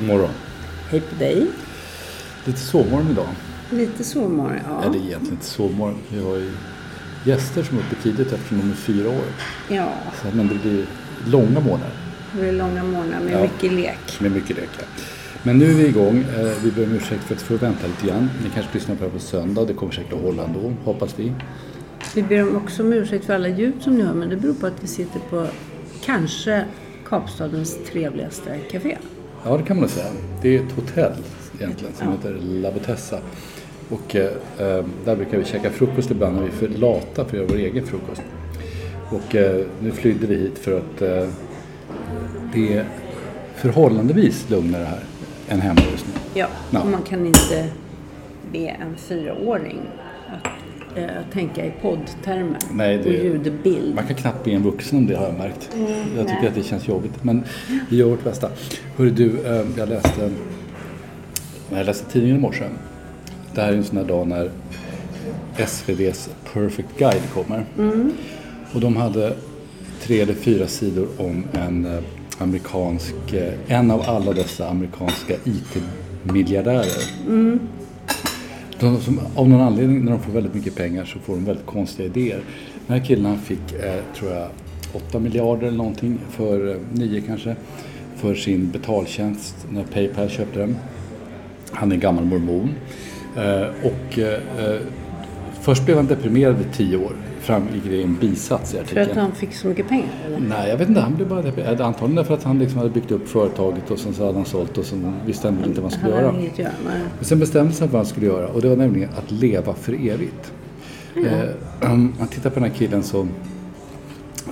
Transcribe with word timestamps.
God 0.00 0.08
morgon. 0.08 0.30
Hej 0.90 1.00
på 1.00 1.14
dig. 1.18 1.46
Lite 2.44 2.58
sovmorgon 2.58 3.10
idag. 3.10 3.26
Lite 3.70 4.04
sovmorgon, 4.04 4.58
ja. 4.68 4.82
Eller 4.84 4.96
egentligen 4.96 5.32
inte 5.32 5.44
sovmorgon. 5.44 5.98
Vi 6.08 6.22
har 6.24 6.36
ju 6.36 6.50
gäster 7.24 7.62
som 7.62 7.76
är 7.78 7.80
uppe 7.82 7.94
tidigt 8.02 8.32
eftersom 8.32 8.58
de 8.58 8.70
är 8.70 8.74
fyra 8.74 9.08
år. 9.08 9.24
Ja, 9.68 9.92
Så, 10.22 10.36
men 10.36 10.48
det 10.48 10.54
blir 10.54 10.86
långa 11.26 11.60
månader 11.60 11.90
det 12.32 12.40
blir 12.40 12.52
långa 12.52 12.84
månader 12.84 13.20
med 13.24 13.32
Ja. 13.32 13.40
mycket 13.42 13.72
lek. 13.72 14.20
med 14.20 14.32
mycket 14.32 14.56
lek. 14.56 14.68
här. 14.78 14.86
Men 15.42 15.58
nu 15.58 15.70
är 15.70 15.74
vi 15.74 15.86
igång. 15.86 16.24
Eh, 16.38 16.52
Vi 16.62 16.70
ber 16.70 16.84
om 16.84 16.92
ursäkt 16.92 17.22
för 17.24 17.34
att 17.34 17.42
få 17.42 17.56
vänta 17.56 17.86
lite 17.86 18.06
grann. 18.06 18.30
Ni 18.44 18.50
kanske 18.54 18.74
lyssnar 18.74 18.94
på 18.94 19.04
det 19.04 19.10
här 19.10 19.14
på 19.18 19.22
söndag. 19.24 19.64
Det 19.64 19.74
kommer 19.74 19.92
säkert 19.92 20.12
att 20.12 20.20
hålla 20.22 20.44
ändå, 20.44 20.72
hoppas 20.84 21.18
vi. 21.18 21.32
Vi 22.14 22.22
ber 22.22 22.56
också 22.56 22.82
om 22.82 22.92
ursäkt 22.92 23.24
för 23.24 23.34
alla 23.34 23.48
ljud 23.48 23.74
som 23.80 23.94
ni 23.94 24.02
hör, 24.02 24.14
men 24.14 24.28
det 24.28 24.36
beror 24.36 24.54
på 24.54 24.66
att 24.66 24.82
vi 24.84 24.86
sitter 24.86 25.20
på 25.30 25.46
kanske 26.04 26.64
Kapstadens 27.08 27.78
trevligaste 27.92 28.58
café. 28.70 28.98
Ja, 29.44 29.56
det 29.56 29.62
kan 29.62 29.80
man 29.80 29.88
säga. 29.88 30.06
Det 30.42 30.56
är 30.56 30.60
ett 30.66 30.72
hotell 30.72 31.12
egentligen 31.58 31.94
som 31.94 32.06
Ja. 32.06 32.12
heter 32.12 32.40
La 32.42 32.72
Botessa. 32.72 33.18
Och 33.88 34.16
eh, 34.16 34.30
där 35.04 35.16
brukar 35.16 35.38
vi 35.38 35.44
käka 35.44 35.70
frukost 35.70 36.10
ibland 36.10 36.34
när 36.36 36.42
vi 36.42 36.48
är 36.48 36.52
för 36.52 36.68
lata 36.68 37.14
för 37.14 37.22
att 37.24 37.32
göra 37.32 37.46
vår 37.46 37.56
egen 37.56 37.86
frukost. 37.86 38.22
Och 39.10 39.34
eh, 39.34 39.64
nu 39.80 39.90
flydde 39.90 40.26
vi 40.26 40.34
hit 40.36 40.58
för 40.58 40.78
att 40.78 41.02
eh, 41.02 41.28
det 42.54 42.74
är 42.76 42.84
förhållandevis 43.56 44.50
lugnare 44.50 44.84
här 44.84 45.00
än 45.48 45.60
hemma 45.60 45.80
just 45.92 46.06
nu. 46.06 46.12
Ja, 46.40 46.46
Ja. 46.70 46.80
och 46.80 46.86
man 46.88 47.02
kan 47.02 47.26
inte 47.26 47.68
be 48.52 48.58
en 48.68 48.96
fyraåring 48.96 49.80
eh, 50.96 51.04
tänka 51.32 51.66
i 51.66 51.72
poddtermer 51.82 52.58
Nej, 52.72 52.98
det- 52.98 53.08
och 53.18 53.24
ljudbild. 53.24 53.94
Man 53.94 54.06
kan 54.06 54.16
knappt 54.16 54.44
be 54.44 54.50
en 54.50 54.62
vuxen 54.62 54.98
om 54.98 55.06
det 55.06 55.14
har 55.16 55.24
jag 55.26 55.38
märkt. 55.38 55.70
jag 56.16 56.26
tycker 56.26 56.40
nej. 56.40 56.48
att 56.48 56.54
det 56.54 56.62
känns 56.62 56.88
jobbigt. 56.88 57.24
Men 57.24 57.42
vi 57.90 57.96
gör 57.96 58.06
vårt 58.06 58.24
bästa. 58.24 58.48
Hörru 58.96 59.10
du, 59.10 59.46
eh, 59.46 59.62
jag 59.76 59.88
läste, 59.88 60.30
jag 61.70 61.86
läste 61.86 62.12
tidningen 62.12 62.36
i 62.36 62.40
morse. 62.40 62.64
Det 63.54 63.60
här 63.60 63.72
är 63.72 63.76
en 63.76 63.84
sån 63.84 63.96
här 63.98 64.04
dag 64.04 64.26
när 64.28 64.50
SVDs 65.56 66.30
Perfect 66.52 66.88
Guide 66.98 67.22
kommer. 67.34 67.64
Och 68.74 68.80
de 68.80 68.96
hade 68.96 69.32
tre 70.02 70.20
eller 70.20 70.34
fyra 70.34 70.66
sidor 70.66 71.08
om 71.18 71.44
en 71.52 71.86
eh, 71.86 71.98
amerikansk, 72.38 73.14
eh, 73.32 73.52
en 73.66 73.90
av 73.90 74.02
alla 74.06 74.32
dessa 74.32 74.68
amerikanska 74.68 75.34
IT-miljardärer. 75.44 77.02
De 78.80 79.00
som, 79.00 79.20
av 79.34 79.48
någon 79.48 79.60
anledning 79.60 80.04
när 80.04 80.12
de 80.12 80.20
får 80.20 80.32
väldigt 80.32 80.54
mycket 80.54 80.74
pengar 80.74 81.04
så 81.04 81.18
får 81.18 81.34
de 81.34 81.44
väldigt 81.44 81.66
konstiga 81.66 82.06
idéer. 82.06 82.40
Den 82.86 82.98
här 82.98 83.04
killen 83.04 83.26
han 83.26 83.38
fick, 83.38 83.72
eh, 83.72 84.14
tror 84.16 84.32
jag, 84.32 84.48
8 84.92 85.18
miljarder 85.18 85.66
eller 85.66 85.76
någonting, 85.76 86.18
för 86.30 86.70
eh, 86.70 86.76
9 86.92 87.20
kanske, 87.20 87.56
för 88.16 88.34
sin 88.34 88.70
betaltjänst 88.70 89.66
när 89.70 89.84
Paypal 89.84 90.28
köpte 90.28 90.58
den. 90.58 90.76
Han 91.70 91.92
är 91.92 91.96
gammal 91.96 92.24
mormon. 92.24 92.70
Eh, 93.36 93.66
och 93.82 94.18
eh, 94.18 94.34
eh 94.58 94.80
först 95.60 95.84
blev 95.84 95.96
han 95.96 96.06
deprimerad 96.06 96.56
vid 96.56 96.72
10 96.72 96.96
år, 96.96 97.12
framgick 97.40 97.84
det 97.84 97.96
i 97.96 98.02
en 98.02 98.16
bisats 98.20 98.74
i 98.74 98.76
För 98.76 98.82
artikeln. 98.84 99.10
att 99.10 99.16
han 99.16 99.32
fick 99.32 99.54
så 99.54 99.66
mycket 99.68 99.88
pengar? 99.88 100.08
Eller? 100.26 100.40
Nej, 100.40 100.68
jag 100.70 100.76
vet 100.76 100.88
inte. 100.88 101.00
Han 101.00 101.14
blev 101.16 101.28
bara 101.28 101.42
deprimerad. 101.42 101.80
Antagligen 101.80 102.16
därför 102.16 102.34
att 102.34 102.42
han 102.42 102.58
liksom 102.58 102.78
hade 102.78 102.90
byggt 102.90 103.10
upp 103.10 103.28
företaget 103.28 103.90
och 103.90 103.98
sen 103.98 104.14
så 104.14 104.26
hade 104.26 104.38
han 104.38 104.44
sålt 104.46 104.78
och 104.78 104.84
sen 104.84 105.14
visste 105.26 105.48
han 105.48 105.64
inte 105.64 105.80
vad 105.80 105.92
han 105.92 106.00
skulle 106.00 106.14
Han 106.14 106.24
göra. 106.24 106.40
inget 106.40 106.58
göra. 106.58 106.70
Nej. 106.86 107.00
Men 107.16 107.24
sen 107.24 107.38
bestämde 107.38 107.72
sig 107.72 107.86
för 107.88 107.92
vad 107.92 107.98
han 107.98 108.06
skulle 108.06 108.26
göra 108.26 108.48
och 108.48 108.62
det 108.62 108.68
var 108.68 108.76
nämligen 108.76 109.08
att 109.18 109.30
leva 109.30 109.74
för 109.74 109.92
evigt. 109.92 110.52
Eh, 111.16 111.90
om 111.92 112.12
man 112.18 112.28
tittar 112.28 112.50
på 112.50 112.60
den 112.60 112.70
här 112.70 112.76
killen 112.78 113.02
så, 113.02 113.20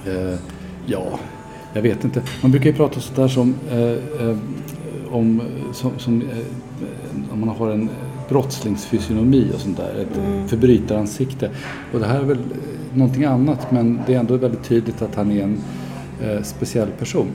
eh, 0.06 0.38
ja, 0.86 1.18
jag 1.74 1.82
vet 1.82 2.04
inte. 2.04 2.22
Man 2.42 2.50
brukar 2.50 2.70
ju 2.70 2.76
prata 2.76 3.00
sådär 3.00 3.28
som, 3.28 3.54
eh, 3.70 3.78
eh, 4.28 4.36
om, 5.10 5.42
som, 5.72 5.90
som 5.98 6.20
eh, 6.22 7.32
om 7.32 7.40
man 7.40 7.48
har 7.48 7.70
en 7.70 7.88
brottslingsfysionomi 8.28 9.50
och 9.54 9.60
sånt 9.60 9.76
där, 9.76 9.94
ett 10.02 10.50
förbrytaransikte. 10.50 11.50
Och 11.92 12.00
det 12.00 12.06
här 12.06 12.18
är 12.20 12.24
väl 12.24 12.38
eh, 12.38 12.96
någonting 12.98 13.24
annat 13.24 13.70
men 13.72 14.00
det 14.06 14.14
är 14.14 14.18
ändå 14.18 14.36
väldigt 14.36 14.64
tydligt 14.64 15.02
att 15.02 15.14
han 15.14 15.30
är 15.32 15.42
en 15.42 15.58
eh, 16.22 16.42
speciell 16.42 16.88
person. 16.98 17.26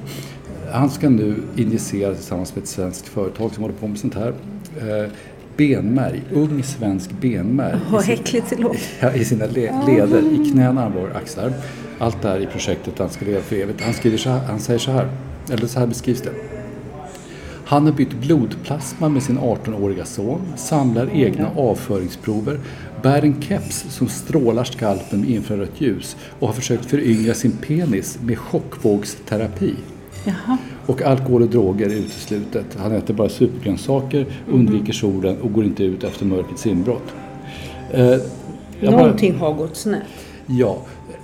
Han 0.71 0.89
ska 0.89 1.09
nu 1.09 1.35
injicera 1.55 2.13
tillsammans 2.15 2.55
med 2.55 2.63
ett 2.63 2.69
svenskt 2.69 3.07
företag 3.07 3.53
som 3.53 3.63
håller 3.63 3.75
på 3.75 3.87
med 3.87 3.99
sånt 3.99 4.15
här. 4.15 4.33
Eh, 4.77 5.09
benmärg, 5.57 6.21
ung 6.33 6.63
svensk 6.63 7.11
benmärg. 7.21 7.75
i 7.75 7.91
Vad 7.91 8.03
sin- 8.03 8.13
äckligt 8.13 8.49
det 8.49 8.55
låter. 8.61 9.15
I 9.15 9.25
sina 9.25 9.45
le- 9.45 9.73
leder, 9.87 10.19
i 10.33 10.51
knän, 10.51 10.77
armar 10.77 10.97
och 11.09 11.15
axlar. 11.17 11.53
Allt 11.99 12.21
det 12.21 12.27
här 12.27 12.39
i 12.39 12.45
projektet 12.45 12.99
Han 12.99 13.09
ska 13.09 13.25
leva 13.25 13.41
för 13.41 13.55
evigt. 13.55 13.81
Han, 13.81 13.93
skriver 13.93 14.17
så 14.17 14.29
här, 14.29 14.39
han 14.39 14.59
säger 14.59 14.79
så 14.79 14.91
här, 14.91 15.07
eller 15.51 15.67
så 15.67 15.79
här 15.79 15.87
beskrivs 15.87 16.21
det. 16.21 16.31
Han 17.65 17.85
har 17.85 17.91
bytt 17.93 18.13
blodplasma 18.13 19.09
med 19.09 19.23
sin 19.23 19.39
18-åriga 19.39 20.05
son, 20.05 20.41
samlar 20.55 21.09
egna 21.13 21.49
avföringsprover, 21.57 22.59
bär 23.01 23.21
en 23.21 23.41
keps 23.41 23.85
som 23.89 24.07
strålar 24.07 24.63
skalpen 24.63 25.19
med 25.21 25.29
infrarött 25.29 25.81
ljus 25.81 26.15
och 26.39 26.47
har 26.47 26.53
försökt 26.53 26.85
föryngra 26.85 27.33
sin 27.33 27.51
penis 27.51 28.19
med 28.23 28.37
chockvågsterapi. 28.39 29.73
Jaha. 30.25 30.57
Och 30.85 31.01
alkohol 31.01 31.41
och 31.41 31.47
droger 31.49 31.85
är 31.89 31.93
uteslutet. 31.95 32.65
Han 32.79 32.91
äter 32.91 33.13
bara 33.13 33.29
supergrönsaker, 33.29 34.25
undviker 34.51 34.93
solen 34.93 35.41
och 35.41 35.53
går 35.53 35.63
inte 35.65 35.83
ut 35.83 36.03
efter 36.03 36.25
mörkrets 36.25 36.65
inbrott. 36.67 37.13
Eh, 37.91 38.03
jag 38.05 38.21
bara- 38.81 38.91
Någonting 39.01 39.35
har 39.37 39.53
gått 39.53 39.75
snett. 39.75 40.01
Ja, 40.47 40.77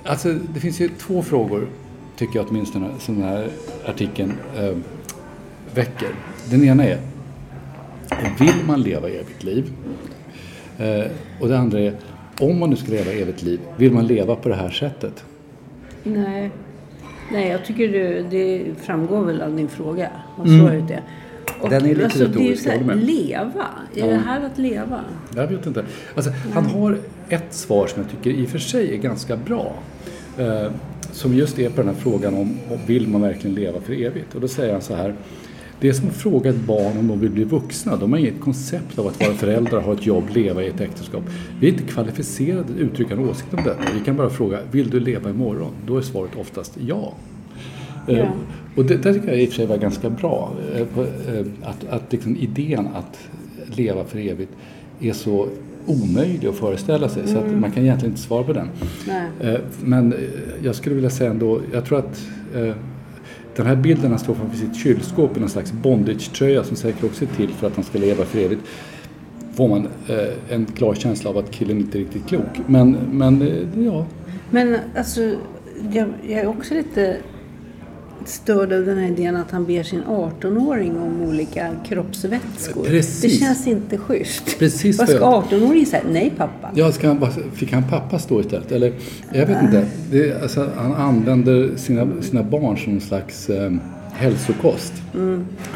alltså 0.06 0.34
det 0.54 0.60
finns 0.60 0.80
ju 0.82 0.90
två 1.00 1.22
frågor 1.22 1.68
tycker 2.18 2.40
jag 2.40 2.46
åtminstone 2.50 2.90
som 3.00 3.16
den 3.20 3.24
här 3.24 3.48
artikeln 3.88 4.34
eh, 4.58 4.78
väcker. 5.76 6.10
Den 6.50 6.64
ena 6.64 6.84
är, 6.84 6.98
vill 8.40 8.54
man 8.68 8.82
leva 8.82 9.10
evigt 9.10 9.44
liv? 9.44 9.72
Eh, 10.80 11.06
och 11.40 11.48
det 11.48 11.58
andra 11.58 11.80
är, 11.80 11.94
om 12.40 12.60
man 12.60 12.70
nu 12.70 12.76
ska 12.76 12.92
leva 12.92 13.12
evigt 13.12 13.42
liv, 13.44 13.60
vill 13.78 13.92
man 13.92 14.08
leva 14.08 14.36
på 14.36 14.50
det 14.50 14.56
här 14.56 14.70
sättet? 14.70 15.24
Nej. 16.04 16.52
Nej, 17.32 17.48
jag 17.50 17.66
tycker 17.66 17.88
du, 17.88 18.26
det 18.30 18.66
framgår 18.82 19.26
väl 19.26 19.42
av 19.42 19.56
din 19.56 19.68
fråga 19.68 20.10
vad 20.38 20.48
Mm. 20.48 20.60
svaret 20.60 20.92
är. 20.92 21.02
Och, 21.62 21.70
Den 21.70 21.86
är 21.86 21.90
lite 21.90 22.04
alltså, 22.04 22.20
det 22.20 22.24
är 22.26 22.28
ju 22.28 22.52
retorisk, 22.52 22.64
så 22.64 22.70
här, 22.70 22.96
leva. 22.96 23.66
Är 23.96 24.08
det 24.08 24.16
här 24.26 24.46
att 24.46 24.58
leva? 24.58 25.00
Jag 25.36 25.48
vet 25.48 25.66
inte. 25.66 25.86
Alltså, 26.16 26.32
han 26.54 26.66
har 26.66 26.98
ett 27.30 27.54
svar 27.54 27.88
som 27.88 28.02
jag 28.02 28.12
tycker 28.12 28.40
i 28.40 28.46
och 28.46 28.50
för 28.50 28.60
sig 28.60 28.94
är 28.94 28.98
ganska 28.98 29.38
bra. 29.38 29.74
Eh, 30.38 30.72
som 31.12 31.34
just 31.34 31.60
är 31.60 31.70
på 31.70 31.76
den 31.82 31.88
här 31.88 32.02
frågan 32.02 32.34
om, 32.34 32.58
om 32.70 32.78
vill 32.86 33.08
man 33.08 33.22
verkligen 33.22 33.56
leva 33.56 33.82
för 33.82 33.94
evigt? 33.94 34.36
Och 34.36 34.42
då 34.42 34.48
säger 34.48 34.72
han 34.74 34.82
så 34.82 34.96
här. 34.96 35.16
Det 35.82 35.90
är 35.90 35.94
som 35.94 36.08
att 36.08 36.16
fråga 36.16 36.50
ett 36.50 36.66
barn 36.68 36.98
om 36.98 37.08
de 37.08 37.20
vill 37.20 37.30
bli 37.32 37.44
vuxna. 37.44 37.96
De 37.98 38.12
har 38.12 38.20
inget 38.20 38.40
koncept 38.42 39.00
av 39.00 39.08
att 39.08 39.20
vara 39.22 39.34
föräldrar, 39.34 39.82
ha 39.82 39.94
ett 39.94 40.06
jobb, 40.06 40.24
leva 40.34 40.64
i 40.64 40.68
ett 40.68 40.82
äktenskap. 40.82 41.24
Vi 41.60 41.68
är 41.68 41.72
inte 41.72 41.84
kvalificerade 41.84 42.60
att 42.62 42.80
uttrycka 42.80 43.14
en 43.14 43.20
åsikt 43.20 43.54
om 43.54 43.64
detta. 43.64 43.82
Vi 44.00 44.06
kan 44.06 44.16
bara 44.18 44.30
fråga, 44.30 44.60
vill 44.72 44.90
du 44.90 45.00
leva 45.00 45.30
imorgon? 45.30 45.72
Då 45.88 45.98
är 45.98 46.02
svaret 46.02 46.32
oftast 46.40 46.78
ja. 46.88 47.14
Eh, 48.08 48.18
Ja. 48.18 48.28
Och 48.76 48.86
det 48.86 48.96
där 49.04 49.14
tycker 49.14 49.28
jag 49.28 49.42
i 49.42 49.46
och 49.46 49.50
för 49.50 49.56
sig 49.56 49.66
var 49.66 49.78
ganska 49.78 50.10
bra. 50.10 50.54
eh, 50.76 50.82
eh, 50.82 51.46
Att, 51.64 51.86
att 51.90 52.12
liksom 52.12 52.36
idén 52.38 52.88
att 52.96 53.20
leva 53.78 54.04
för 54.04 54.20
evigt 54.20 54.52
är 55.00 55.14
så 55.14 55.48
omöjlig 55.86 56.48
att 56.48 56.56
föreställa 56.56 57.10
sig 57.10 57.28
så 57.28 57.38
att 57.38 57.52
man 57.60 57.72
kan 57.72 57.84
egentligen 57.84 58.12
inte 58.12 58.22
svara 58.22 58.44
på 58.44 58.54
den. 58.54 58.68
Eh, 59.42 59.60
Men 59.84 60.14
jag 60.64 60.76
skulle 60.76 60.96
vilja 60.96 61.10
säga 61.10 61.32
ändå, 61.32 61.62
jag 61.74 61.86
tror 61.86 62.00
att 62.00 62.22
eh, 62.56 62.74
den 63.60 63.68
här 63.68 63.76
bilden 63.76 64.10
han 64.12 64.20
står 64.20 64.34
framför 64.34 64.58
sitt 64.58 64.76
kylskåp 64.76 65.38
i 65.38 65.40
någon 65.40 65.50
slags 65.50 65.72
bondage-tröja 65.72 66.64
som 66.64 66.76
säkert 66.76 67.04
också 67.04 67.24
är 67.24 67.28
till 67.28 67.50
för 67.50 67.68
att 67.68 67.76
han 67.76 67.84
ska 67.84 68.00
leva 68.00 68.26
för 68.26 68.40
evigt 68.40 68.62
får 69.54 69.68
man 69.68 69.88
eh, 70.08 70.54
en 70.56 70.66
klar 70.66 70.96
känsla 70.96 71.30
av 71.30 71.38
att 71.38 71.52
killen 71.52 71.78
inte 71.78 71.98
är 71.98 72.00
riktigt 72.00 72.28
klok. 72.28 72.60
Men, 72.68 72.92
men 73.12 73.42
eh, 73.42 73.86
ja, 73.86 74.06
Men 74.50 74.78
alltså, 74.98 75.22
jag, 75.92 76.08
jag 76.28 76.40
är 76.40 76.48
också 76.48 76.74
lite 76.74 77.18
störd 78.26 78.74
av 78.74 78.86
den 78.86 78.98
här 78.98 79.08
idén 79.08 79.36
att 79.36 79.52
han 79.52 79.66
ber 79.66 79.84
sin 79.84 80.04
18-åring 80.04 80.98
om 80.98 81.22
olika 81.22 81.70
kroppsvätskor. 81.88 82.84
Precis. 82.86 83.22
Det 83.22 83.46
känns 83.46 83.68
inte 83.68 83.98
schysst. 83.98 84.60
Precis 84.60 85.00
Vad 85.00 85.10
ska 85.10 85.18
jag- 85.18 85.44
18-åringen 85.44 85.86
säga? 85.86 86.04
Nej 86.12 86.34
pappa. 86.38 86.70
Ja, 86.76 86.92
ska 86.92 87.08
han, 87.08 87.28
fick 87.54 87.74
han 87.74 87.84
pappa 87.90 88.20
stå 88.20 88.40
istället? 88.40 88.72
Eller, 88.72 88.94
jag 89.34 89.46
vet 89.46 89.62
inte. 89.62 89.86
Det, 90.12 90.42
alltså, 90.42 90.70
han 90.78 90.94
använder 90.94 91.70
sina, 91.76 92.08
sina 92.22 92.44
barn 92.44 92.78
som 92.78 92.94
en 92.94 93.02
slags 93.02 93.50
eh, 93.50 93.72
hälsokost. 94.14 94.94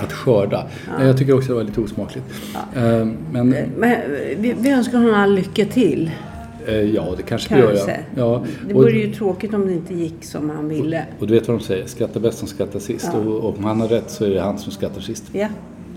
Att 0.03 0.13
skörda. 0.13 0.67
Jag 0.99 1.17
tycker 1.17 1.33
också 1.37 1.47
det 1.47 1.53
var 1.53 1.63
lite 1.63 1.81
osmakligt. 1.81 2.25
Eh, 2.75 2.81
men 3.31 3.55
Men 3.77 3.95
vi, 4.37 4.55
vi 4.59 4.69
önskar 4.69 4.97
honom 4.97 5.13
all 5.15 5.35
lycka 5.35 5.65
till. 5.65 6.11
Eh, 6.67 6.81
ja, 6.81 7.13
det 7.17 7.23
kanske 7.23 7.55
vi 7.55 7.61
gör. 7.61 7.71
Ja. 7.71 7.75
Kanske. 7.77 7.99
Ja, 8.15 8.43
Det 8.67 8.73
och, 8.73 8.81
vore 8.83 8.91
ju 8.91 9.13
tråkigt 9.13 9.53
om 9.53 9.67
det 9.67 9.73
inte 9.73 9.93
gick 9.93 10.23
som 10.25 10.49
han 10.49 10.69
ville. 10.69 11.05
och 11.19 11.27
du 11.27 11.33
vet 11.33 11.47
vad 11.47 11.57
de 11.57 11.63
säger, 11.63 11.85
skratta 11.85 12.19
bäst 12.19 12.37
som 12.37 12.47
skrattar 12.47 12.79
sist. 12.79 13.09
Ja. 13.13 13.19
Och, 13.19 13.35
och 13.49 13.57
om 13.57 13.63
han 13.63 13.81
har 13.81 13.87
rätt 13.87 14.09
så 14.11 14.25
är 14.25 14.29
det 14.29 14.41
han 14.41 14.57
som 14.57 14.71
skrattar 14.71 15.01
sist. 15.01 15.23
Ja, 15.33 15.47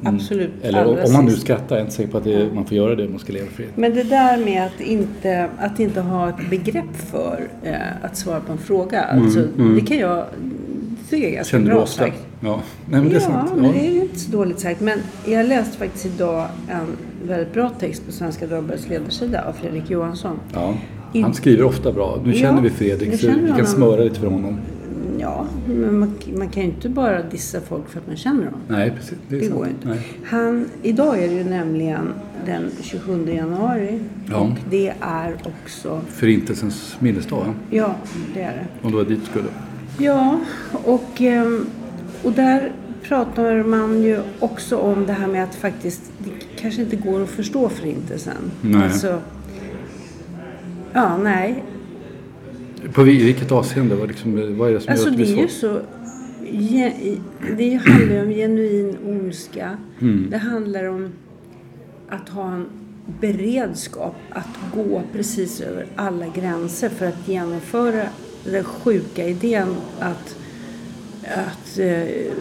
absolut. 0.02 0.48
Mm. 0.48 0.68
Eller 0.68 0.78
Allra 0.84 1.04
om 1.04 1.12
man 1.12 1.24
nu 1.24 1.30
skrattar, 1.30 1.76
jag 1.76 1.78
är 1.78 1.84
inte 1.84 1.94
säker 1.96 2.10
på 2.10 2.18
att 2.18 2.24
det, 2.24 2.48
man 2.54 2.64
får 2.64 2.76
göra 2.76 2.94
det 2.94 3.04
om 3.04 3.10
man 3.10 3.20
ska 3.20 3.32
leva 3.32 3.46
för 3.46 3.62
evigt. 3.62 3.76
Men 3.76 3.94
det 3.94 4.02
där 4.02 4.38
med 4.44 4.66
att 4.66 4.80
inte, 4.80 5.48
att 5.58 5.80
inte 5.80 6.00
ha 6.00 6.28
ett 6.28 6.50
begrepp 6.50 6.96
för 7.10 7.48
eh, 7.62 7.74
att 8.02 8.16
svara 8.16 8.40
på 8.40 8.52
en 8.52 8.58
fråga. 8.58 9.02
Alltså, 9.02 9.40
Det 9.74 9.80
kan 9.80 9.98
jag 9.98 10.24
tycker 11.10 11.22
jag 11.24 11.32
är 11.32 11.36
ganska 11.36 11.56
Mm, 11.56 11.68
du 11.68 11.74
bra 11.74 11.86
sagt. 11.86 12.25
Ja, 12.46 12.60
Nej, 12.90 13.00
men 13.00 13.08
det 13.10 13.16
är 13.16 13.20
sant. 13.20 13.50
Ja, 13.56 13.62
men 13.62 13.72
det 13.72 13.78
är 13.86 14.02
inte 14.02 14.18
så 14.18 14.30
dåligt 14.32 14.60
sagt. 14.60 14.80
Men 14.80 14.98
jag 15.26 15.46
läste 15.46 15.78
faktiskt 15.78 16.06
idag 16.06 16.46
en 16.68 16.86
väldigt 17.28 17.52
bra 17.52 17.70
text 17.78 18.06
på 18.06 18.12
Svenska 18.12 18.46
Dagbladets 18.46 18.88
ledarsida 18.88 19.44
av 19.48 19.52
Fredrik 19.52 19.90
Johansson. 19.90 20.36
Ja. 20.54 20.74
Han 21.22 21.34
skriver 21.34 21.64
ofta 21.64 21.92
bra. 21.92 22.18
Nu 22.24 22.32
Ja, 22.32 22.38
känner 22.38 22.62
vi 22.62 22.70
Fredrik 22.70 23.20
så 23.20 23.26
vi 23.26 23.32
kan 23.32 23.48
honom. 23.50 23.66
smöra 23.66 24.00
lite 24.04 24.20
för 24.20 24.26
honom. 24.26 24.58
Ja, 25.18 25.46
men 25.68 25.98
man, 25.98 26.12
man 26.36 26.48
kan 26.48 26.62
ju 26.62 26.68
inte 26.68 26.88
bara 26.88 27.22
dissa 27.22 27.60
folk 27.60 27.88
för 27.88 27.98
att 28.00 28.06
man 28.06 28.16
känner 28.16 28.44
dem. 28.44 28.54
Nej, 28.68 28.90
precis. 28.96 29.18
Det, 29.28 29.36
är 29.36 29.40
Det 29.40 29.46
sant. 29.46 29.58
går 29.58 29.68
inte. 29.68 29.88
Nej. 29.88 30.00
Han, 30.24 30.68
idag 30.82 31.18
är 31.22 31.28
det 31.28 31.34
ju 31.34 31.44
nämligen 31.44 32.08
den 32.46 32.70
27 32.80 33.26
januari. 33.34 34.00
Ja. 34.30 34.36
Och 34.36 34.50
det 34.70 34.92
är 35.00 35.36
också... 35.44 36.00
Förintelsens 36.08 36.96
minnesdag. 37.00 37.54
Ja, 37.70 37.94
det 38.34 38.40
är 38.42 38.52
det. 38.52 38.66
om 38.86 38.90
du 38.90 38.96
var 38.96 39.04
dit 39.04 39.24
skulle. 39.24 39.48
Ja, 39.98 40.40
och, 40.84 41.20
ehm, 41.20 41.66
och 42.22 42.32
där 42.32 42.72
pratar 43.02 43.62
man 43.62 44.02
ju 44.02 44.20
också 44.38 44.76
om 44.76 45.06
det 45.06 45.12
här 45.12 45.26
med 45.26 45.44
att 45.44 45.54
faktiskt 45.54 46.02
det 46.18 46.30
kanske 46.60 46.82
inte 46.82 46.96
går 46.96 47.22
att 47.22 47.30
förstå 47.30 47.68
förintelsen. 47.68 48.50
Nej. 48.60 48.82
Alltså, 48.82 49.20
ja, 50.92 51.16
nej. 51.16 51.64
På 52.92 53.02
vilket 53.02 53.52
avseende? 53.52 53.94
Vad, 53.94 54.08
liksom, 54.08 54.58
vad 54.58 54.68
är 54.68 54.72
det 54.72 54.80
som 54.80 54.92
Alltså 54.92 55.06
gör 55.06 55.12
att 55.12 55.18
det 55.18 55.22
är 55.22 55.34
blir 55.34 55.42
ju 55.42 55.48
så? 55.48 55.80
Det 57.56 57.74
handlar 57.74 58.14
ju 58.14 58.22
om 58.22 58.30
genuin 58.30 58.96
ondska. 59.06 59.76
Mm. 60.00 60.30
Det 60.30 60.38
handlar 60.38 60.84
om 60.84 61.12
att 62.08 62.28
ha 62.28 62.52
en 62.52 62.66
beredskap 63.20 64.14
att 64.30 64.74
gå 64.74 65.02
precis 65.12 65.60
över 65.60 65.86
alla 65.96 66.26
gränser 66.26 66.88
för 66.88 67.06
att 67.06 67.28
genomföra 67.28 68.02
den 68.44 68.64
sjuka 68.64 69.28
idén 69.28 69.68
att, 70.00 70.36
att 71.34 71.78
eh, 71.78 72.32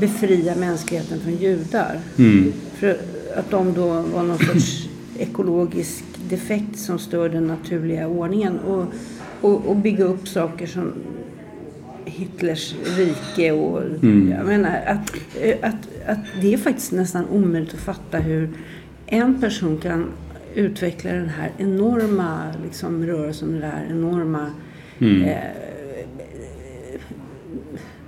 befria 0.00 0.54
mänskligheten 0.54 1.20
från 1.20 1.36
judar. 1.36 2.00
Mm. 2.18 2.52
För 2.74 2.98
att 3.36 3.50
de 3.50 3.74
då 3.74 3.86
var 3.86 4.22
någon 4.22 4.38
sorts 4.38 4.88
ekologisk 5.18 6.04
defekt 6.28 6.78
som 6.78 6.98
stör 6.98 7.28
den 7.28 7.46
naturliga 7.46 8.08
ordningen. 8.08 8.58
Och, 8.58 8.84
och, 9.40 9.66
och 9.66 9.76
bygga 9.76 10.04
upp 10.04 10.28
saker 10.28 10.66
som 10.66 10.92
Hitlers 12.04 12.74
rike 12.96 13.52
och 13.52 13.82
jag 14.02 14.46
menar 14.46 14.80
att, 14.86 15.12
eh, 15.40 15.56
att, 15.62 15.88
att 16.06 16.18
det 16.40 16.54
är 16.54 16.58
faktiskt 16.58 16.92
nästan 16.92 17.26
omöjligt 17.28 17.74
att 17.74 17.80
fatta 17.80 18.18
hur 18.18 18.48
en 19.06 19.40
person 19.40 19.78
kan 19.78 20.06
utveckla 20.54 21.12
den 21.12 21.28
här 21.28 21.50
enorma 21.58 22.54
liksom, 22.64 23.06
rörelsen, 23.06 23.52
den 23.52 23.62
här 23.62 23.86
enorma 23.90 24.50
eh, 24.98 25.69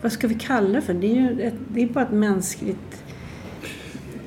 vad 0.02 0.12
ska 0.12 0.26
vi 0.26 0.34
kalla 0.34 0.68
det 0.68 0.80
för? 0.80 0.94
Det 0.94 1.06
är 1.06 1.14
ju 1.14 1.42
ett, 1.42 1.54
det 1.68 1.82
är 1.82 1.86
bara 1.86 2.04
ett 2.04 2.12
mänskligt 2.12 3.02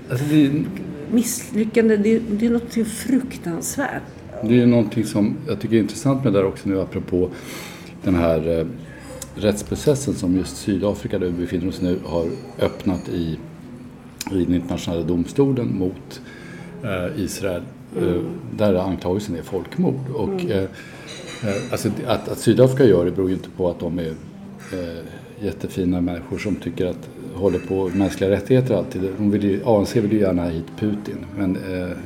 Alltså 0.09 0.25
det, 0.25 0.63
misslyckande. 1.11 1.97
Det, 1.97 2.19
det 2.19 2.45
är 2.45 2.49
något 2.49 2.87
fruktansvärt. 2.87 4.01
det 4.43 4.61
är 4.61 4.65
någonting 4.65 5.03
som 5.03 5.37
jag 5.47 5.59
tycker 5.59 5.75
är 5.75 5.79
intressant 5.79 6.23
med 6.23 6.33
det 6.33 6.39
där 6.39 6.45
också 6.45 6.69
nu 6.69 6.81
apropå 6.81 7.29
den 8.03 8.15
här 8.15 8.59
eh, 8.59 8.65
rättsprocessen 9.35 10.13
som 10.13 10.35
just 10.35 10.57
Sydafrika 10.57 11.19
där 11.19 11.27
vi 11.27 11.33
befinner 11.33 11.67
oss 11.67 11.81
nu 11.81 11.99
har 12.05 12.25
öppnat 12.59 13.09
i, 13.09 13.39
i 14.31 14.45
den 14.45 14.55
internationella 14.55 15.03
domstolen 15.03 15.77
mot 15.77 16.21
eh, 16.83 17.23
Israel. 17.23 17.63
Eh, 17.97 18.21
där 18.57 18.75
anklagelsen 18.75 19.35
är 19.35 19.41
folkmord. 19.41 20.09
Och, 20.13 20.41
eh, 20.41 20.63
eh, 21.43 21.71
alltså, 21.71 21.89
att, 22.07 22.29
att 22.29 22.39
Sydafrika 22.39 22.85
gör 22.85 23.05
det 23.05 23.11
beror 23.11 23.29
ju 23.29 23.35
inte 23.35 23.49
på 23.49 23.69
att 23.69 23.79
de 23.79 23.99
är 23.99 24.13
eh, 24.73 25.05
jättefina 25.41 26.01
människor 26.01 26.37
som 26.37 26.55
tycker 26.55 26.85
att 26.85 27.09
håller 27.33 27.59
på 27.59 27.89
mänskliga 27.93 28.29
rättigheter 28.29 28.75
alltid. 28.75 29.01
De 29.17 29.31
vill 29.31 29.43
ju, 29.43 29.63
ANC 29.65 29.95
vill 29.95 30.11
ju 30.11 30.19
gärna 30.19 30.43
ha 30.43 30.49
hit 30.49 30.65
Putin 30.79 31.25
men 31.37 31.55
eh, 31.55 31.97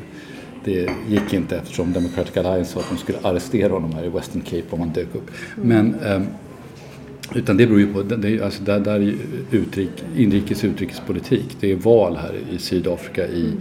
det 0.65 0.89
gick 1.07 1.33
inte 1.33 1.57
eftersom 1.57 1.93
Democratic 1.93 2.37
Alliance 2.37 2.71
sa 2.71 2.79
att 2.79 2.89
de 2.89 2.97
skulle 2.97 3.17
arrestera 3.21 3.73
honom 3.73 3.93
här 3.93 4.05
i 4.05 4.09
Western 4.09 4.41
Cape 4.41 4.63
om 4.69 4.79
han 4.79 4.89
dök 4.89 5.15
upp. 5.15 5.31
Men 5.55 5.95
ehm, 6.05 6.23
utan 7.35 7.57
det 7.57 7.67
beror 7.67 7.79
ju 7.79 7.93
på, 7.93 8.01
det, 8.01 8.41
alltså 8.41 8.63
där, 8.63 8.79
där 8.79 8.99
är 8.99 9.15
utrik, 9.51 9.89
inrikes 10.17 10.63
utrikespolitik. 10.63 11.57
Det 11.59 11.71
är 11.71 11.75
val 11.75 12.17
här 12.17 12.33
i 12.51 12.57
Sydafrika 12.57 13.27
i, 13.27 13.53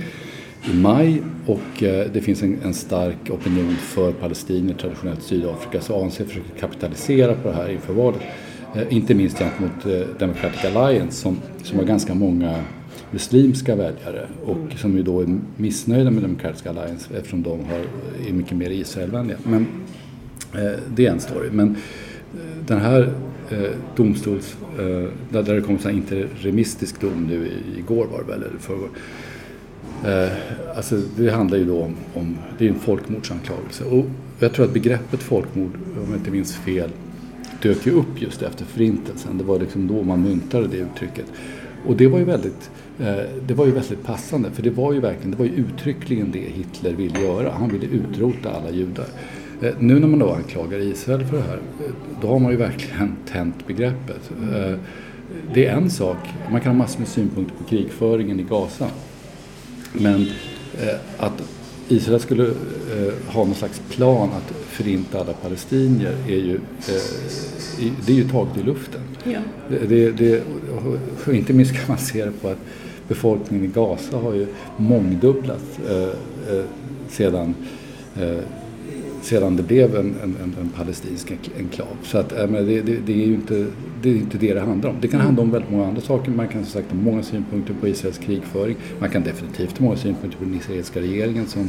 i 0.71 0.75
maj 0.75 1.23
och 1.47 1.83
eh, 1.83 2.07
det 2.13 2.21
finns 2.21 2.43
en, 2.43 2.59
en 2.65 2.75
stark 2.75 3.31
opinion 3.31 3.77
för 3.77 4.13
palestinier 4.13 4.75
traditionellt 4.75 5.21
i 5.21 5.23
Sydafrika. 5.23 5.81
Så 5.81 6.03
ANC 6.03 6.17
försöker 6.17 6.59
kapitalisera 6.61 7.35
på 7.35 7.49
det 7.49 7.55
här 7.55 7.71
inför 7.71 7.93
valet. 7.93 8.21
Eh, 8.75 8.97
inte 8.97 9.15
minst 9.15 9.39
gentemot 9.39 9.87
eh, 9.87 10.17
Democratic 10.19 10.65
Alliance 10.65 11.13
som, 11.13 11.39
som 11.63 11.79
har 11.79 11.85
ganska 11.85 12.15
många 12.15 12.65
muslimska 13.11 13.77
väljare 13.77 14.27
och 14.45 14.73
som 14.77 14.97
ju 14.97 15.03
då 15.03 15.21
är 15.21 15.39
missnöjda 15.57 16.11
med 16.11 16.23
Democratic 16.23 16.67
Alliance 16.67 17.17
eftersom 17.17 17.43
de 17.43 17.65
har, 17.65 17.81
är 18.29 18.33
mycket 18.33 18.57
mer 18.57 18.71
Israelvänliga. 18.71 19.39
Men 19.43 19.67
eh, 20.55 20.79
det 20.95 21.07
är 21.07 21.11
en 21.11 21.21
story. 21.21 21.49
Men 21.53 21.69
eh, 21.69 21.77
den 22.67 22.81
här 22.81 23.13
eh, 23.51 23.71
domstols... 23.97 24.57
Eh, 24.79 25.09
där, 25.31 25.43
där 25.43 25.55
det 25.55 25.61
kom 25.61 25.79
en 25.85 25.97
interimistisk 25.97 27.01
dom 27.01 27.27
nu 27.27 27.51
igår 27.79 28.07
var 28.07 28.19
det 28.19 28.25
väl, 28.25 28.43
eller 28.43 28.59
förrgår. 28.59 28.89
Eh, 30.05 30.77
alltså 30.77 31.03
det 31.17 31.31
handlar 31.31 31.59
ju 31.59 31.65
då 31.65 31.83
om, 31.83 31.95
om 32.15 32.39
det 32.59 32.65
är 32.65 32.69
en 32.69 32.79
folkmordsanklagelse. 32.79 33.85
Och 33.85 34.05
jag 34.39 34.53
tror 34.53 34.65
att 34.65 34.73
begreppet 34.73 35.23
folkmord, 35.23 35.71
om 35.75 36.07
jag 36.09 36.19
inte 36.19 36.31
minns 36.31 36.57
fel, 36.57 36.91
dök 37.63 37.87
ju 37.87 37.93
upp 37.93 38.23
just 38.23 38.43
efter 38.43 38.65
förintelsen. 38.65 39.39
Det 39.39 39.45
var 39.45 39.59
liksom 39.59 39.87
då 39.87 40.03
man 40.03 40.23
myntade 40.23 40.67
det 40.67 40.77
uttrycket. 40.77 41.27
Och 41.87 41.97
det 41.97 42.07
var 42.07 42.19
ju 42.19 42.25
väldigt, 42.25 42.71
eh, 42.99 43.17
det 43.47 43.55
var 43.55 43.67
ju 43.67 43.73
väldigt 43.73 44.05
passande 44.05 44.51
för 44.51 44.63
det 44.63 44.71
var 44.71 44.93
ju 44.93 45.01
verkligen, 45.01 45.31
det 45.31 45.37
var 45.37 45.45
ju 45.45 45.53
uttryckligen 45.53 46.31
det 46.33 46.39
Hitler 46.39 46.93
ville 46.93 47.21
göra. 47.21 47.53
Han 47.53 47.69
ville 47.69 47.87
utrota 47.87 48.51
alla 48.51 48.71
judar. 48.71 49.07
Eh, 49.63 49.75
nu 49.79 49.99
när 49.99 50.09
man 50.09 50.19
då 50.19 50.33
anklagar 50.33 50.79
Israel 50.79 51.27
för 51.27 51.37
det 51.37 51.43
här, 51.43 51.57
eh, 51.57 51.93
då 52.21 52.29
har 52.29 52.39
man 52.39 52.51
ju 52.51 52.57
verkligen 52.57 53.17
tänt 53.33 53.67
begreppet. 53.67 54.31
Det 55.55 55.67
är 55.67 55.77
en 55.77 55.91
sak, 55.91 56.17
man 56.51 56.61
kan 56.61 56.73
ha 56.73 56.79
massor 56.79 56.99
med 56.99 57.09
synpunkter 57.09 57.57
på 57.57 57.65
krigföringen 57.65 58.41
i 58.41 58.43
Gaza. 58.43 58.87
Men 59.93 60.27
att 61.19 61.43
Israel 61.89 62.21
skulle 62.21 62.51
ha 63.27 63.45
någon 63.45 63.55
slags 63.55 63.83
plan 63.89 64.29
att 64.29 64.58
förinta 64.79 65.21
alla 65.21 65.33
palestinier 65.33 66.15
är 66.27 66.37
ju, 66.37 66.55
eh, 66.55 67.93
det 68.07 68.13
är 68.13 68.17
ju 68.17 68.29
taget 68.29 68.57
i 68.57 68.63
luften. 68.63 69.01
Ja. 69.25 69.41
Det, 69.69 69.87
det, 69.87 70.11
det, 70.11 70.43
och 71.27 71.35
inte 71.35 71.53
minst 71.53 71.73
kan 71.75 71.85
man 71.89 71.99
se 71.99 72.25
det 72.25 72.31
på 72.31 72.49
att 72.49 72.59
befolkningen 73.09 73.65
i 73.65 73.69
Gaza 73.69 74.17
har 74.17 74.35
ju 74.35 74.47
mångdubblats 74.77 75.79
eh, 75.89 76.55
eh, 76.55 76.65
sedan, 77.09 77.55
eh, 78.17 78.39
sedan 79.23 79.57
det 79.57 79.63
blev 79.63 79.97
en, 79.97 80.15
en, 80.23 80.37
en, 80.43 80.55
en 80.61 80.69
palestinsk 80.77 81.33
enklav. 81.59 81.97
Så 82.03 82.19
att, 82.19 82.33
äh, 82.33 82.51
det, 82.51 82.83
det, 82.83 82.97
det, 83.07 83.13
är 83.13 83.27
ju 83.27 83.35
inte 83.35 83.67
det, 84.03 84.11
är 84.11 84.15
inte 84.15 84.39
det 84.39 84.55
det 84.55 84.61
handlar 84.61 84.91
om. 84.91 84.97
Det 85.01 85.09
kan 85.09 85.21
handla 85.21 85.43
om 85.43 85.51
väldigt 85.51 85.71
många 85.71 85.87
andra 85.87 86.01
saker. 86.01 86.31
Man 86.31 86.49
kan 86.49 86.65
som 86.65 86.73
sagt 86.73 86.91
ha 86.91 86.99
många 86.99 87.23
synpunkter 87.23 87.75
på 87.81 87.89
Israels 87.89 88.19
krigföring. 88.19 88.77
Man 88.99 89.11
kan 89.11 89.23
definitivt 89.23 89.79
ha 89.79 89.85
många 89.85 89.97
synpunkter 89.97 90.39
på 90.39 90.45
den 90.45 90.55
israeliska 90.55 91.01
regeringen 91.01 91.47
som 91.47 91.69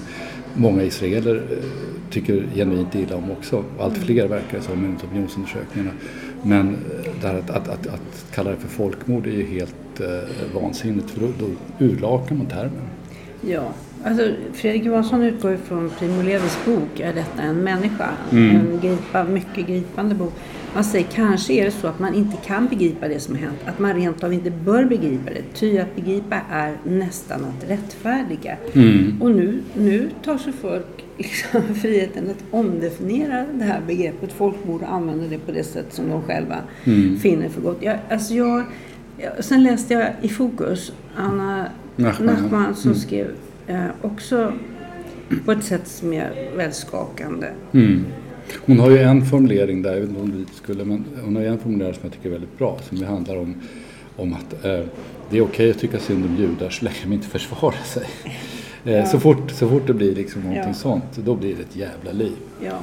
många 0.55 0.83
israeler 0.83 1.35
eh, 1.35 1.57
tycker 2.09 2.45
genuint 2.55 2.95
illa 2.95 3.15
om 3.15 3.31
också. 3.31 3.63
Allt 3.79 3.97
fler 3.97 4.27
verkar 4.27 4.57
det 4.57 4.63
som 4.63 4.85
enligt 4.85 5.03
opinionsundersökningarna. 5.03 5.91
Men 6.43 6.77
här 7.21 7.35
att, 7.35 7.49
att, 7.49 7.67
att, 7.67 7.87
att 7.87 8.25
kalla 8.31 8.51
det 8.51 8.57
för 8.57 8.67
folkmord 8.67 9.27
är 9.27 9.31
ju 9.31 9.45
helt 9.45 9.99
eh, 9.99 10.61
vansinnigt 10.61 11.09
för 11.09 11.19
då, 11.21 11.27
då 11.39 11.85
urlakar 11.85 12.35
man 12.35 12.45
termen. 12.45 12.89
Ja, 13.41 13.73
alltså 14.03 14.31
Fredrik 14.53 14.85
Johansson 14.85 15.23
utgår 15.23 15.57
från 15.67 15.89
Primo 15.99 16.21
Levis 16.21 16.57
bok 16.65 16.99
Är 16.99 17.13
detta 17.13 17.41
en 17.41 17.55
människa? 17.63 18.09
Mm. 18.31 18.55
En 18.55 18.79
gripa, 18.81 19.23
mycket 19.23 19.67
gripande 19.67 20.15
bok. 20.15 20.33
Man 20.73 20.83
säger 20.83 21.05
kanske 21.05 21.53
är 21.53 21.65
det 21.65 21.71
så 21.71 21.87
att 21.87 21.99
man 21.99 22.13
inte 22.13 22.37
kan 22.45 22.67
begripa 22.67 23.07
det 23.07 23.19
som 23.19 23.35
har 23.35 23.41
hänt. 23.41 23.59
Att 23.65 23.79
man 23.79 23.93
rent 23.93 24.23
av 24.23 24.33
inte 24.33 24.51
bör 24.51 24.85
begripa 24.85 25.29
det. 25.29 25.41
Ty 25.53 25.77
att 25.79 25.95
begripa 25.95 26.41
är 26.51 26.77
nästan 26.83 27.45
att 27.45 27.69
rättfärdiga. 27.69 28.57
Mm. 28.73 29.21
Och 29.21 29.31
nu, 29.31 29.59
nu 29.77 30.09
tar 30.25 30.37
sig 30.37 30.53
folk 30.53 30.85
liksom 31.17 31.61
friheten 31.81 32.29
att 32.29 32.43
omdefiniera 32.51 33.45
det 33.53 33.63
här 33.63 33.81
begreppet 33.87 34.31
folkmord 34.33 34.81
och 34.81 34.93
använda 34.93 35.27
det 35.27 35.37
på 35.37 35.51
det 35.51 35.63
sätt 35.63 35.85
som 35.89 36.09
de 36.09 36.21
själva 36.21 36.55
Mm. 36.83 37.19
finner 37.19 37.49
för 37.49 37.61
gott. 37.61 37.77
Jag, 37.81 37.97
alltså 38.09 38.33
jag, 38.33 38.63
jag, 39.17 39.43
sen 39.45 39.63
läste 39.63 39.93
jag 39.93 40.07
i 40.21 40.29
Fokus 40.29 40.91
Anna. 41.15 41.65
Nachman 41.95 42.75
som 42.75 42.91
Mm. 42.91 43.01
skrev 43.01 43.27
eh, 43.69 43.85
också 44.01 44.53
på 45.45 45.51
ett 45.51 45.63
sätt 45.63 45.87
som 45.87 46.13
är 46.13 46.51
väldigt 46.57 46.75
skakande. 46.75 47.47
Mm. 47.73 48.05
Hon 48.65 48.79
har 48.79 48.89
ju 48.89 48.97
en 48.97 49.25
formulering 49.25 49.81
där, 49.81 49.93
jag 49.93 49.99
vet 49.99 50.09
inte 50.09 50.21
om 50.21 50.31
vi 50.31 50.45
skulle, 50.55 50.85
men 50.85 51.05
hon 51.23 51.35
har 51.35 51.43
ju 51.43 51.47
en 51.49 51.59
formulering 51.59 51.93
som 51.93 52.01
jag 52.03 52.13
tycker 52.13 52.25
är 52.29 52.31
väldigt 52.31 52.57
bra 52.57 52.77
som 52.89 53.03
handlar 53.03 53.37
om, 53.37 53.55
om 54.15 54.33
att 54.33 54.65
eh, 54.65 54.79
det 55.29 55.37
är 55.37 55.41
okej 55.41 55.71
att 55.71 55.79
tycka 55.79 55.99
synd 55.99 56.25
om 56.25 56.35
judar 56.35 56.69
så 56.69 56.85
länge 56.85 56.97
de 57.03 57.13
inte 57.13 57.27
försvarar 57.27 57.83
sig. 57.85 58.03
Eh, 58.85 59.05
så, 59.05 59.19
fort, 59.19 59.51
så 59.51 59.69
fort 59.69 59.87
det 59.87 59.93
blir 59.93 60.15
liksom 60.15 60.41
någonting 60.41 60.63
Ja. 60.67 60.73
sånt, 60.73 61.17
då 61.17 61.35
blir 61.35 61.55
det 61.55 61.61
ett 61.61 61.75
jävla 61.75 62.11
liv. 62.11 62.35
Ja. 62.65 62.79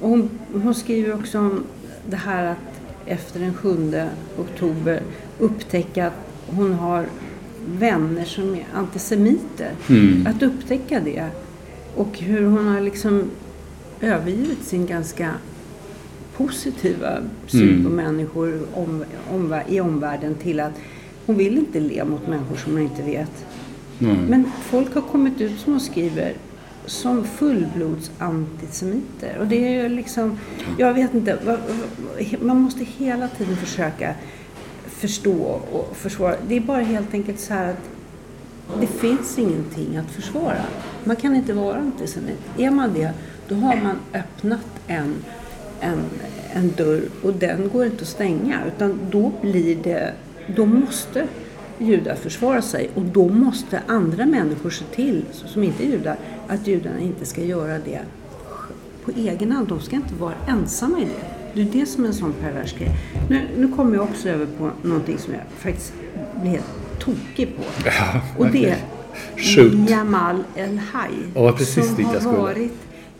Och 0.00 0.08
hon, 0.08 0.30
hon 0.62 0.74
skriver 0.74 1.14
också 1.14 1.38
om 1.38 1.64
det 2.10 2.16
här 2.16 2.44
att 2.46 2.80
efter 3.06 3.40
den 3.40 3.54
7 3.54 3.92
oktober 4.38 5.00
upptäcka 5.38 6.06
att 6.06 6.12
hon 6.46 6.72
har 6.74 7.06
vänner 7.78 8.24
som 8.24 8.54
är 8.54 8.66
antisemiter. 8.74 9.70
Mm. 9.88 10.26
Att 10.26 10.42
upptäcka 10.42 11.00
det. 11.00 11.24
Och 11.96 12.18
hur 12.18 12.42
hon 12.46 12.66
har 12.66 12.80
liksom 12.80 13.30
övergivit 14.00 14.64
sin 14.64 14.86
ganska 14.86 15.30
positiva 16.36 17.18
syn 17.46 17.68
Mm. 17.68 17.84
på 17.84 17.90
människor 17.90 18.60
om, 18.74 19.04
omvär- 19.32 19.64
i 19.68 19.80
omvärlden 19.80 20.34
till 20.34 20.60
att 20.60 20.72
hon 21.26 21.36
vill 21.36 21.58
inte 21.58 21.80
le 21.80 22.04
mot 22.04 22.28
människor 22.28 22.56
som 22.56 22.72
hon 22.72 22.82
inte 22.82 23.02
vet. 23.02 23.44
Mm. 24.00 24.16
Men 24.24 24.44
folk 24.62 24.94
har 24.94 25.02
kommit 25.02 25.40
ut 25.40 25.58
som 25.60 25.72
hon 25.72 25.80
skriver 25.80 26.32
som 26.86 27.24
fullblods 27.24 28.10
antisemiter. 28.18 29.36
Och 29.40 29.46
det 29.46 29.68
är 29.68 29.82
ju 29.82 29.88
liksom, 29.88 30.38
jag 30.78 30.94
vet 30.94 31.14
inte, 31.14 31.38
man 32.40 32.56
måste 32.60 32.84
hela 32.84 33.28
tiden 33.28 33.56
försöka 33.56 34.14
förstå 34.98 35.60
och 35.72 35.96
försvara. 35.96 36.34
Det 36.48 36.56
är 36.56 36.60
bara 36.60 36.82
helt 36.82 37.14
enkelt 37.14 37.40
så 37.40 37.54
här 37.54 37.70
att 37.70 37.90
det 38.80 38.86
finns 38.86 39.38
ingenting 39.38 39.96
att 39.96 40.10
försvara. 40.10 40.62
Man 41.04 41.16
kan 41.16 41.36
inte 41.36 41.52
vara 41.52 41.76
antisemit. 41.76 42.38
Är 42.56 42.70
man 42.70 42.94
det, 42.94 43.12
då 43.48 43.54
har 43.54 43.76
man 43.76 43.96
öppnat 44.14 44.66
en, 44.86 45.14
en, 45.80 45.98
en 46.52 46.72
dörr 46.76 47.02
och 47.22 47.32
den 47.32 47.70
går 47.72 47.86
inte 47.86 48.02
att 48.02 48.08
stänga. 48.08 48.60
Utan 48.66 48.98
då 49.10 49.32
blir 49.42 49.76
det, 49.76 50.12
då 50.56 50.66
måste 50.66 51.26
judar 51.78 52.14
försvara 52.14 52.62
sig 52.62 52.90
och 52.94 53.02
då 53.02 53.28
måste 53.28 53.82
andra 53.86 54.26
människor 54.26 54.70
se 54.70 54.84
till, 54.84 55.24
som 55.32 55.62
inte 55.62 55.84
är 55.84 55.90
judar, 55.90 56.16
att 56.48 56.66
judarna 56.66 57.00
inte 57.00 57.26
ska 57.26 57.44
göra 57.44 57.78
det 57.78 58.00
på 59.04 59.10
egen 59.10 59.52
hand. 59.52 59.68
De 59.68 59.80
ska 59.80 59.96
inte 59.96 60.14
vara 60.14 60.34
ensamma 60.48 61.00
i 61.00 61.04
det. 61.04 61.27
Det 61.54 61.60
är 61.60 61.64
det 61.72 61.86
som 61.86 62.04
är 62.04 62.08
en 62.08 62.14
sån 62.14 62.32
pervers 62.40 62.74
grej. 62.78 62.90
Nu, 63.30 63.40
nu 63.58 63.68
kommer 63.76 63.94
jag 63.94 64.04
också 64.04 64.28
över 64.28 64.46
på 64.58 64.70
någonting 64.82 65.18
som 65.18 65.34
jag 65.34 65.42
faktiskt 65.58 65.92
blir 66.40 66.50
helt 66.50 66.64
tokig 66.98 67.56
på. 67.56 67.62
Ja, 67.84 68.20
Och 68.38 68.46
det 68.50 68.68
är 68.70 68.76
Shoot. 69.36 69.90
Jamal 69.90 70.44
El-Haj. 70.56 71.10
Ja, 71.34 71.52
precis 71.52 71.94
som 71.94 72.04
har 72.04 72.36
varit 72.36 72.72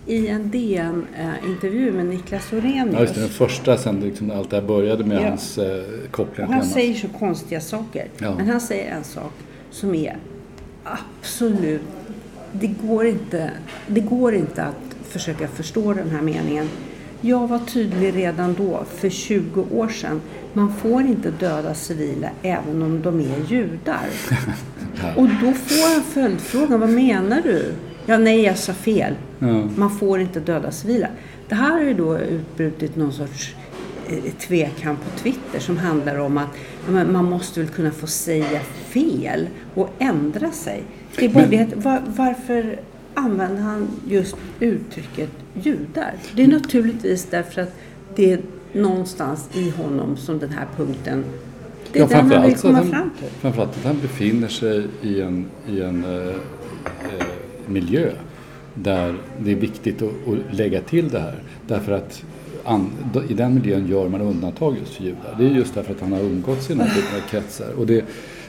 i 0.07 0.29
en 0.29 0.51
DN-intervju 0.51 1.93
med 1.93 2.07
Niklas 2.07 2.53
Orenius. 2.53 2.93
Ja, 2.95 3.01
just 3.01 3.15
det, 3.15 3.21
den 3.21 3.29
första 3.29 3.77
sen 3.77 4.01
liksom 4.01 4.31
allt 4.31 4.51
det 4.51 4.57
här 4.57 4.63
började 4.63 5.05
med 5.05 5.23
Ja. 5.23 5.29
hans 5.29 5.59
eh, 5.59 5.83
koppling 6.11 6.47
Och 6.47 6.53
han 6.53 6.65
säger 6.65 6.95
så 6.95 7.09
konstiga 7.09 7.61
saker. 7.61 8.07
Ja. 8.19 8.35
Men 8.37 8.49
han 8.49 8.61
säger 8.61 8.93
en 8.97 9.05
sak 9.05 9.33
som 9.71 9.95
är 9.95 10.17
absolut... 10.85 11.83
Det 12.53 12.67
går, 12.67 13.07
inte, 13.07 13.51
det 13.87 14.01
går 14.01 14.35
inte 14.35 14.63
att 14.63 14.97
försöka 15.09 15.49
förstå 15.49 15.93
den 15.93 16.11
här 16.11 16.23
meningen. 16.23 16.69
Jag 17.21 17.49
var 17.49 17.59
tydlig 17.59 18.17
redan 18.17 18.55
då, 18.55 18.85
för 18.95 19.09
20 19.09 19.67
år 19.71 19.89
sedan. 19.89 20.21
Man 20.53 20.73
får 20.75 21.03
inte 21.03 21.31
döda 21.31 21.75
civila 21.75 22.29
även 22.43 22.83
om 22.83 23.03
de 23.03 23.21
är 23.21 23.53
judar. 23.53 24.07
Och 25.17 25.29
då 25.29 25.53
får 25.53 25.95
han 25.95 26.03
följdfrågan, 26.03 26.81
vad 26.81 26.91
menar 26.91 27.41
du? 27.41 27.75
Ja, 28.07 28.19
nej, 28.19 28.43
jag 28.43 28.59
sa 28.59 28.73
fel. 28.73 29.15
Man 29.77 29.91
får 29.99 30.21
inte 30.21 30.41
döda 30.41 30.71
civila. 30.71 31.09
Det 31.49 31.55
här 31.55 31.73
har 31.73 31.81
ju 31.81 31.95
då 31.95 32.19
utbrutit 32.19 32.97
någon 32.97 33.13
sorts 33.13 33.55
eh, 34.09 34.33
tvekan 34.33 34.97
på 34.97 35.19
Twitter 35.19 35.59
som 35.59 35.77
handlar 35.77 36.19
om 36.19 36.39
att 36.39 36.49
man 36.89 37.25
måste 37.25 37.61
väl 37.61 37.69
kunna 37.69 37.91
få 37.91 38.07
säga 38.07 38.61
fel 38.89 39.49
och 39.75 39.91
ändra 39.99 40.51
sig. 40.53 40.83
Det 41.17 41.25
är 41.25 41.63
att, 41.63 41.85
var, 41.85 42.03
varför 42.07 42.81
använder 43.15 43.63
han 43.63 43.89
just 44.09 44.37
uttrycket 44.61 45.31
judar? 45.63 46.15
Det 46.37 46.43
är 46.43 46.49
naturligtvis 46.49 47.27
därför 47.31 47.63
att 47.63 47.75
det 48.17 48.33
är 48.33 48.41
någonstans 48.73 49.49
i 49.55 49.71
honom 49.71 50.17
som 50.17 50.39
den 50.39 50.51
här 50.51 50.67
punkten, 50.77 51.25
det 51.93 51.99
är 52.01 52.09
den 52.09 52.31
han 52.31 52.47
vill 52.47 52.57
komma 52.57 52.79
han, 52.79 52.91
fram 52.91 53.11
till. 53.19 53.29
Framförallt 53.29 53.77
att 53.77 53.85
han 53.85 54.01
befinner 54.01 54.49
sig 54.49 54.87
i 55.03 55.21
en, 55.21 55.47
i 55.69 55.81
en 55.81 56.05
eh, 56.05 56.29
eh, 56.29 57.27
miljö 57.67 58.11
där 58.75 59.15
det 59.39 59.51
är 59.51 59.57
viktigt 59.57 60.03
att, 60.03 60.09
att 60.09 60.55
lägga 60.55 60.81
till 60.81 61.09
det 61.09 61.21
här. 61.21 61.43
Därför 61.67 61.93
att 61.93 62.25
an, 62.65 62.91
i 63.29 63.35
den 63.35 63.55
miljön 63.55 63.87
gör 63.87 64.09
man 64.09 64.21
undantag 64.21 64.77
just 64.79 64.95
för 64.95 65.05
judar. 65.05 65.37
Det 65.39 65.47
är 65.47 65.51
just 65.51 65.75
därför 65.75 65.95
att 65.95 66.01
han 66.01 66.13
har 66.13 66.21
umgåtts 66.21 66.71
i 66.71 66.75
den 66.75 66.87
här 66.87 66.95
typen 66.95 67.17
av 67.17 67.29
kretsar. 67.29 67.73
Och 67.79 67.87
det, 67.87 68.05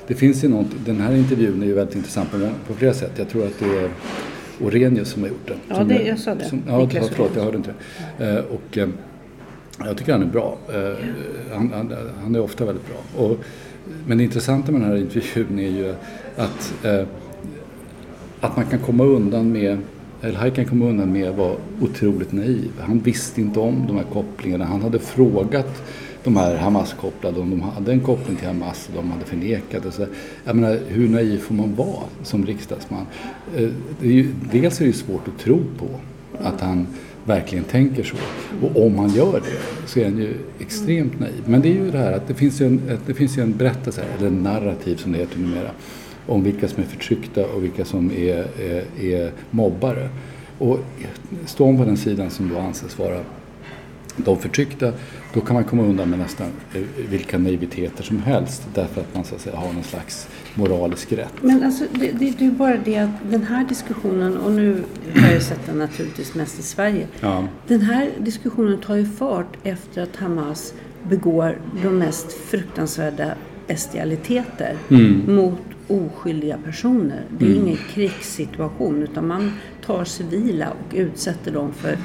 det 0.08 0.16
finns 0.16 0.44
ju 0.44 0.48
något, 0.48 0.68
den 0.86 1.02
här 1.02 1.16
intervjun 1.16 1.62
är 1.62 1.66
ju 1.66 1.74
väldigt 1.74 1.96
intressant 1.96 2.32
på, 2.32 2.50
på 2.68 2.74
flera 2.74 2.94
sätt. 2.94 3.12
Jag 3.16 3.30
tror 3.30 3.46
att 3.46 3.60
det 3.60 3.66
är 3.66 3.90
Orenius 4.62 5.10
som 5.10 5.22
har 5.22 5.30
gjort 5.30 5.48
den. 5.48 5.58
Ja, 5.70 5.76
Som 5.76 5.88
det- 5.88 6.04
jag 6.04 6.20
sa 6.20 6.36
det. 6.36 6.46
Som, 6.46 6.62
ja, 6.68 6.80
Niklas 6.80 7.10
förlåt, 7.10 7.32
jag 7.36 7.44
hörde 7.44 7.58
inte 7.58 7.74
det. 8.18 8.30
Eh, 8.30 8.44
och, 8.46 8.78
eh, 8.78 8.90
jag 9.86 9.98
tycker 9.98 10.12
han 10.12 10.22
är 10.22 10.26
bra. 10.26 10.58
Eh, 10.74 11.06
han, 11.54 11.72
han, 11.74 11.94
han 12.24 12.36
är 12.36 12.40
ofta 12.42 12.66
väldigt 12.66 12.86
bra. 12.88 13.24
Och, 13.26 13.38
men 14.08 14.18
det 14.18 14.24
intressanta 14.24 14.72
med 14.72 14.82
den 14.82 14.90
här 14.90 14.98
intervjun 14.98 15.60
är 15.60 15.70
ju 15.70 15.94
att, 16.38 16.74
att 18.40 18.56
man 18.56 18.66
kan 18.66 18.80
komma 18.80 19.04
undan 19.04 19.52
med 19.52 19.78
eller 20.22 20.36
han 20.40 20.52
kan 20.52 20.66
komma 20.66 20.86
undan 20.86 21.14
med 21.14 21.30
att 21.30 21.36
vara 21.38 21.56
otroligt 21.82 22.32
naiv. 22.32 22.72
Han 22.80 23.00
visste 23.00 23.42
inte 23.42 23.60
om 23.60 23.84
de 23.88 23.96
här 23.98 24.06
kopplingarna. 24.14 24.66
Han 24.66 24.82
hade 24.82 25.00
frågat 25.00 25.84
de 26.24 26.38
här 26.38 26.56
Hamas-kopplade 26.56 27.40
om 27.40 27.50
de 27.50 27.62
hade 27.62 27.92
en 27.92 28.00
koppling 28.00 28.38
till 28.38 28.48
Hamas 28.48 28.90
och 28.90 28.96
de 28.96 29.12
hade 29.12 29.26
förnekat 29.26 29.84
det. 29.84 29.92
Så, 29.92 30.06
jag 30.46 30.56
menar, 30.56 30.80
hur 30.88 31.10
naiv 31.10 31.38
får 31.38 31.56
man 31.56 31.76
vara 31.76 32.04
som 32.24 32.46
riksdagsman? 32.46 33.06
Eh, 33.56 33.70
det 34.02 34.08
är 34.08 34.12
ju, 34.12 34.34
dels 34.52 34.80
är 34.80 34.86
det 34.86 34.88
ju 34.88 34.94
svårt 34.94 35.28
att 35.28 35.40
tro 35.40 35.60
på 35.78 35.88
att 36.44 36.62
han 36.62 36.88
verkligen 37.26 37.64
tänker 37.64 38.04
så. 38.04 38.16
Och 38.62 38.86
om 38.86 39.00
han 39.00 39.10
gör 39.10 39.42
det 39.46 39.88
så 39.88 40.00
är 40.00 40.04
han 40.04 40.18
ju 40.18 40.34
extremt 40.60 41.20
naiv. 41.20 41.44
Men 41.46 41.62
det 41.62 41.70
är 41.70 41.74
ju 41.74 41.92
det 41.92 41.98
här 41.98 42.12
att 42.14 42.28
det 42.28 42.34
finns 42.34 42.62
ju 42.62 42.66
en, 42.66 42.82
det 43.06 43.14
finns 43.14 43.38
ju 43.38 43.42
en 43.42 43.58
berättelse, 43.58 44.04
eller 44.18 44.28
en 44.28 44.44
narrativ 44.44 44.96
som 44.96 45.12
det 45.12 45.18
heter 45.18 45.40
numera, 45.40 45.72
om 46.28 46.44
vilka 46.44 46.68
som 46.68 46.84
är 46.84 46.88
förtryckta 46.88 47.46
och 47.46 47.64
vilka 47.64 47.86
som 47.86 48.12
är, 48.12 48.48
är, 48.62 48.84
är 49.02 49.32
mobbare. 49.50 50.10
Och 50.58 50.80
står 51.46 51.66
man 51.66 51.78
på 51.78 51.86
den 51.86 51.98
sidan 51.98 52.30
som 52.30 52.50
då 52.50 52.60
anses 52.60 53.00
vara 53.00 53.20
de 54.16 54.38
förtryckta, 54.38 54.94
då 55.34 55.42
kan 55.42 55.54
man 55.54 55.64
komma 55.64 55.84
undan 55.84 56.10
med 56.10 56.20
nästan 56.20 56.48
eh, 56.74 56.82
vilka 57.10 57.38
naiviteter 57.38 58.04
som 58.04 58.20
helst 58.20 58.68
därför 58.74 59.02
att 59.02 59.16
man 59.16 59.24
så 59.24 59.36
att 59.36 59.42
säga, 59.42 59.56
har 59.56 59.74
någon 59.74 59.84
slags 59.84 60.28
moralisk 60.56 61.12
rätt. 61.12 61.34
Men 61.42 61.64
alltså, 61.64 61.84
det, 61.92 62.12
det, 62.12 62.34
det 62.40 62.46
är 62.46 62.52
bara 62.52 62.78
det 62.78 62.98
att 62.98 63.32
den 63.32 63.44
här 63.44 63.66
diskussionen, 63.66 64.38
och 64.38 64.52
nu 64.52 64.84
har 65.16 65.32
jag 65.32 65.42
sett 65.42 65.66
den 65.66 65.78
naturligtvis 65.78 66.36
mest 66.36 66.60
i 66.60 66.64
Sverige. 66.64 67.08
Ja. 67.20 67.48
Den 67.68 67.82
här 67.82 68.10
diskussionen 68.20 68.82
tar 68.82 68.96
ju 68.96 69.06
fart 69.06 69.58
efter 69.64 70.02
att 70.02 70.16
Hamas 70.16 70.74
begår 71.10 71.62
de 71.84 71.98
mest 71.98 72.34
fruktansvärda 72.34 73.34
bestialiteter 73.68 74.78
mot 75.28 75.60
oskyldiga 75.88 76.58
personer. 76.58 77.24
Det 77.38 77.46
är 77.46 77.56
ingen 77.56 77.78
krigssituation 77.94 79.04
utan 79.04 79.28
man 79.28 79.52
tar 79.86 80.04
civila 80.04 80.70
och 80.70 80.96
utsätter 80.96 81.52
dem 81.52 81.74
för, 81.74 81.98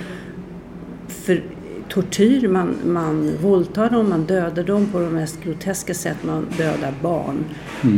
för 1.08 1.42
tortyr. 1.88 2.48
Man, 2.48 2.76
man 2.84 3.36
våldtar 3.42 3.90
dem, 3.90 4.08
man 4.08 4.24
dödar 4.24 4.62
dem 4.62 4.86
på 4.92 5.00
de 5.00 5.14
mest 5.14 5.42
groteska 5.44 5.94
sätt. 5.94 6.16
Man 6.22 6.46
dödar 6.58 6.94
barn. 7.02 7.44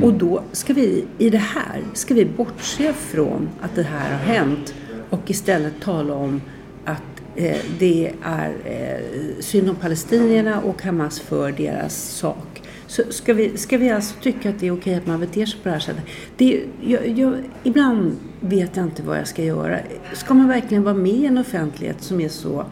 Och 0.03 0.13
då 0.13 0.43
ska 0.53 0.73
vi 0.73 1.05
i 1.19 1.31
det 1.31 1.39
här, 1.39 1.83
ska 1.93 2.15
vi 2.15 2.25
bortse 2.25 2.93
från 2.93 3.49
att 3.61 3.75
det 3.75 3.83
här 3.83 4.13
har 4.13 4.35
hänt 4.35 4.75
och 5.11 5.31
istället 5.31 5.81
tala 5.81 6.15
om 6.15 6.41
att 6.85 7.03
eh, 7.37 7.57
det 7.79 8.13
är 8.23 8.55
eh, 8.65 9.41
synd 9.41 9.71
om 9.71 9.77
palestinierna 9.77 10.61
och 10.61 10.83
Hamas 10.83 11.21
för 11.21 11.53
deras 11.53 11.95
sak. 11.95 12.63
Så 12.87 13.03
ska 13.11 13.35
vi, 13.35 13.57
ska 13.57 13.79
vi 13.79 13.91
alltså 13.91 14.15
tycka 14.23 14.51
att 14.51 14.61
det 14.61 14.67
är 14.67 14.75
okej 14.75 14.95
att 14.95 15.07
man 15.07 15.21
beter 15.21 15.47
sig 15.47 15.61
på 15.63 15.69
det 15.69 15.73
här 15.73 15.81
sättet? 15.81 16.05
Det, 16.37 16.65
jag, 16.81 17.09
jag, 17.09 17.35
ibland 17.63 18.17
vet 18.41 18.77
jag 18.77 18.87
inte 18.87 19.03
vad 19.03 19.19
jag 19.19 19.29
ska 19.29 19.45
göra. 19.45 19.79
Ska 20.13 20.35
man 20.35 20.49
verkligen 20.49 20.83
vara 20.83 20.95
med 20.95 21.13
i 21.13 21.27
en 21.27 21.39
offentlighet 21.39 22.03
som 22.03 22.21
är 22.21 22.29
så 22.29 22.65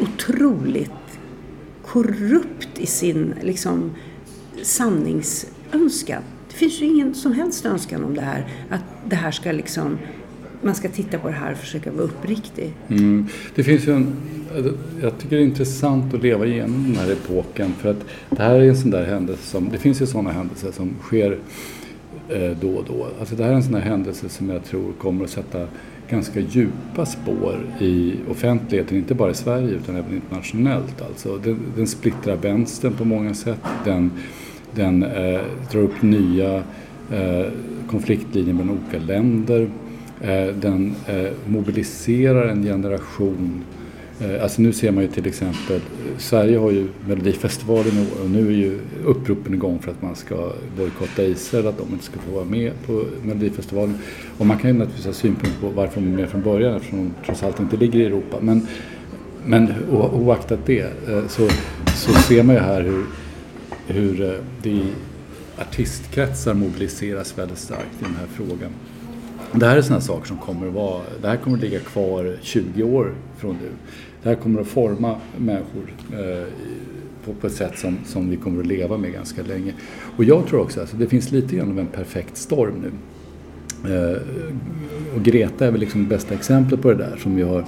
otroligt 0.00 0.90
korrupt 1.86 2.78
i 2.78 2.86
sin 2.86 3.34
liksom, 3.42 3.90
sanningsönskan? 4.62 6.22
Det 6.48 6.54
finns 6.54 6.80
ju 6.80 6.86
ingen 6.86 7.14
som 7.14 7.32
helst 7.32 7.66
önskan 7.66 8.04
om 8.04 8.14
det 8.14 8.20
här. 8.20 8.46
Att 8.70 8.84
det 9.08 9.16
här 9.16 9.30
ska 9.30 9.52
liksom 9.52 9.98
man 10.62 10.74
ska 10.74 10.88
titta 10.88 11.18
på 11.18 11.28
det 11.28 11.34
här 11.34 11.52
och 11.52 11.58
försöka 11.58 11.92
vara 11.92 12.02
uppriktig. 12.02 12.74
Mm. 12.88 13.26
Det 13.54 13.64
finns 13.64 13.86
ju 13.88 13.92
en, 13.92 14.16
alltså, 14.56 14.74
jag 15.02 15.18
tycker 15.18 15.36
det 15.36 15.42
är 15.42 15.46
intressant 15.46 16.14
att 16.14 16.22
leva 16.22 16.46
igenom 16.46 16.84
den 16.84 16.96
här 16.96 17.12
epoken 17.12 17.72
för 17.72 17.90
att 17.90 18.04
det 18.30 18.42
här 18.42 18.54
är 18.54 18.68
en 18.68 18.76
sån 18.76 18.90
där 18.90 19.06
händelse 19.06 19.42
som, 19.42 19.68
det 19.68 19.78
finns 19.78 20.02
ju 20.02 20.06
sådana 20.06 20.32
händelser 20.32 20.72
som 20.72 20.94
sker 21.02 21.38
eh, 22.28 22.50
då 22.60 22.70
och 22.70 22.84
då. 22.84 23.08
Alltså 23.20 23.34
det 23.34 23.44
här 23.44 23.50
är 23.50 23.54
en 23.54 23.62
sån 23.62 23.72
där 23.72 23.80
händelse 23.80 24.28
som 24.28 24.50
jag 24.50 24.64
tror 24.64 24.92
kommer 24.92 25.24
att 25.24 25.30
sätta 25.30 25.66
ganska 26.10 26.40
djupa 26.40 27.06
spår 27.06 27.66
i 27.80 28.14
offentligheten, 28.30 28.96
inte 28.96 29.14
bara 29.14 29.30
i 29.30 29.34
Sverige 29.34 29.68
utan 29.68 29.96
även 29.96 30.14
internationellt. 30.14 31.02
Alltså 31.02 31.38
den, 31.38 31.58
den 31.76 31.86
splittrar 31.86 32.36
vänstern 32.36 32.92
på 32.92 33.04
många 33.04 33.34
sätt, 33.34 33.60
den, 33.84 34.10
den 34.74 35.02
eh, 35.02 35.40
drar 35.72 35.80
upp 35.80 36.02
nya 36.02 36.56
eh, 37.12 37.46
konfliktlinjer 37.90 38.54
mellan 38.54 38.70
olika 38.70 39.06
länder. 39.06 39.70
Eh, 40.20 40.54
den 40.54 40.94
eh, 41.06 41.30
mobiliserar 41.46 42.48
en 42.48 42.62
generation. 42.62 43.64
Eh, 44.20 44.42
alltså 44.42 44.62
nu 44.62 44.72
ser 44.72 44.92
man 44.92 45.04
ju 45.04 45.10
till 45.10 45.26
exempel, 45.26 45.80
Sverige 46.18 46.58
har 46.58 46.70
ju 46.70 46.88
Melodifestivalen 47.06 48.06
och 48.22 48.30
nu 48.30 48.46
är 48.46 48.56
ju 48.56 48.80
uppropen 49.04 49.54
igång 49.54 49.78
för 49.78 49.90
att 49.90 50.02
man 50.02 50.16
ska 50.16 50.52
bojkotta 50.76 51.24
Israel, 51.24 51.66
att 51.66 51.78
de 51.78 51.88
inte 51.92 52.04
ska 52.04 52.18
få 52.18 52.30
vara 52.30 52.44
med 52.44 52.72
på 52.86 53.04
Melodifestivalen. 53.22 53.98
Och 54.38 54.46
man 54.46 54.58
kan 54.58 54.70
ju 54.70 54.76
naturligtvis 54.76 55.06
ha 55.06 55.12
synpunkter 55.12 55.60
på 55.60 55.68
varför 55.68 56.00
de 56.00 56.06
är 56.12 56.16
med 56.16 56.28
från 56.28 56.42
början 56.42 56.76
eftersom 56.76 56.98
de 56.98 57.26
trots 57.26 57.42
allt 57.42 57.60
inte 57.60 57.76
ligger 57.76 58.00
i 58.00 58.04
Europa. 58.04 58.36
Men, 58.40 58.66
men 59.44 59.74
oaktat 59.90 60.60
det 60.66 60.80
eh, 60.80 61.26
så, 61.28 61.48
så 61.94 62.12
ser 62.12 62.42
man 62.42 62.54
ju 62.54 62.60
här 62.60 62.82
hur, 62.82 63.04
hur 63.86 64.22
eh, 64.22 64.32
det 64.62 64.70
i 64.70 64.82
artistkretsar 65.58 66.54
mobiliseras 66.54 67.38
väldigt 67.38 67.58
starkt 67.58 68.00
i 68.00 68.04
den 68.04 68.14
här 68.14 68.26
frågan. 68.26 68.70
Det 69.52 69.66
här 69.66 69.76
är 69.76 69.82
sådana 69.82 70.00
saker 70.00 70.26
som 70.26 70.38
kommer 70.38 70.66
att 70.66 70.74
vara, 70.74 71.02
det 71.22 71.28
här 71.28 71.36
kommer 71.36 71.56
att 71.56 71.62
ligga 71.62 71.78
kvar 71.78 72.36
20 72.42 72.82
år 72.82 73.14
från 73.38 73.56
nu. 73.62 73.70
Det 74.22 74.28
här 74.28 74.36
kommer 74.36 74.60
att 74.60 74.66
forma 74.66 75.16
människor 75.36 75.94
eh, 76.12 76.46
på, 77.24 77.34
på 77.34 77.46
ett 77.46 77.52
sätt 77.52 77.78
som, 77.78 77.98
som 78.04 78.30
vi 78.30 78.36
kommer 78.36 78.60
att 78.60 78.66
leva 78.66 78.96
med 78.96 79.12
ganska 79.12 79.42
länge. 79.42 79.72
Och 80.16 80.24
jag 80.24 80.46
tror 80.46 80.60
också 80.60 80.80
att 80.80 80.82
alltså, 80.82 80.96
det 80.96 81.06
finns 81.06 81.32
lite 81.32 81.56
grann 81.56 81.70
av 81.70 81.78
en 81.78 81.86
perfekt 81.86 82.36
storm 82.36 82.74
nu. 82.82 82.90
Eh, 83.94 84.20
och 85.16 85.22
Greta 85.22 85.66
är 85.66 85.70
väl 85.70 85.80
liksom 85.80 86.02
det 86.02 86.08
bästa 86.08 86.34
exemplet 86.34 86.82
på 86.82 86.88
det 86.88 86.94
där 86.94 87.16
som 87.16 87.36
vi 87.36 87.42
har, 87.42 87.64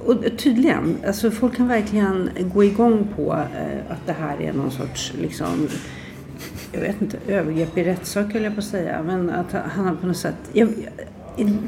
Och 0.05 0.17
tydligen, 0.39 0.97
alltså 1.07 1.31
folk 1.31 1.57
kan 1.57 1.69
verkligen 1.69 2.31
gå 2.55 2.65
igång 2.65 3.09
på 3.17 3.33
eh, 3.33 3.93
att 3.93 4.07
det 4.07 4.13
här 4.13 4.41
är 4.41 4.53
någon 4.53 4.71
sorts, 4.71 5.13
liksom, 5.21 5.69
jag 6.73 6.81
vet 6.81 7.03
inte, 7.03 7.19
övergrepp 7.29 7.79
i 7.79 7.85
rättssak 7.85 8.33
höll 8.33 8.43
jag 8.43 8.55
på 8.55 8.59
att 8.59 8.65
säga. 8.65 9.03
Men 9.03 9.31
att 9.31 9.53
han 9.53 9.87
har 9.87 9.95
på 9.95 10.07
något 10.07 10.17
sätt, 10.17 10.35
jag, 10.53 10.69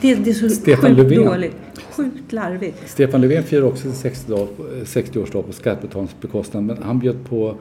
det, 0.00 0.14
det 0.14 0.30
är 0.30 0.34
så 0.34 0.48
Stefan 0.48 0.96
sjukt 0.96 1.10
Löfven. 1.10 1.24
dåligt. 1.24 1.56
Sjukt 1.90 2.32
larvigt. 2.32 2.90
Stefan 2.90 3.20
Löfven 3.20 3.42
firar 3.42 3.62
också 3.62 3.92
sin 3.92 4.12
60-årsdag 4.12 4.84
60 4.84 5.42
på 5.42 5.52
skattebetalarnas 5.52 6.16
bekostnad 6.20 6.64
men 6.64 6.82
han 6.82 6.98
bjöd 6.98 7.28
på 7.28 7.56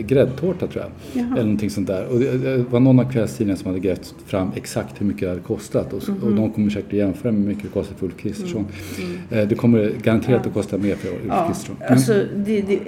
gräddtårta 0.00 0.66
tror 0.66 0.84
jag. 0.84 0.90
Jaha. 1.22 1.32
Eller 1.32 1.42
någonting 1.42 1.70
sånt 1.70 1.86
där. 1.86 2.06
Och 2.06 2.18
det, 2.20 2.38
det 2.38 2.56
var 2.70 2.80
någon 2.80 3.00
av 3.00 3.12
kvällstidningarna 3.12 3.58
som 3.58 3.66
hade 3.66 3.80
grävt 3.80 4.14
fram 4.26 4.50
exakt 4.56 5.00
hur 5.00 5.06
mycket 5.06 5.20
det 5.22 5.28
hade 5.28 5.40
kostat. 5.40 5.92
Och, 5.92 6.08
Mhm. 6.08 6.22
och 6.22 6.32
de 6.32 6.52
kommer 6.52 6.70
säkert 6.70 6.88
att 6.92 6.98
jämföra 6.98 7.32
med 7.32 7.40
hur 7.40 7.48
mycket 7.48 7.62
det 7.62 7.68
kostar 7.70 7.94
för 7.96 8.06
Ulf 8.06 8.16
Kristersson. 8.16 8.66
Mm. 8.98 9.18
Eh, 9.30 9.48
det 9.48 9.54
kommer 9.54 9.92
garanterat 10.02 10.46
att 10.46 10.54
kosta 10.54 10.78
mer 10.78 10.94
för 10.96 11.08
Ulf 11.08 11.18
Ja, 11.28 11.46
Kristersson. 11.48 11.76
Alltså, 11.88 12.12
det, 12.36 12.60
det, 12.60 12.78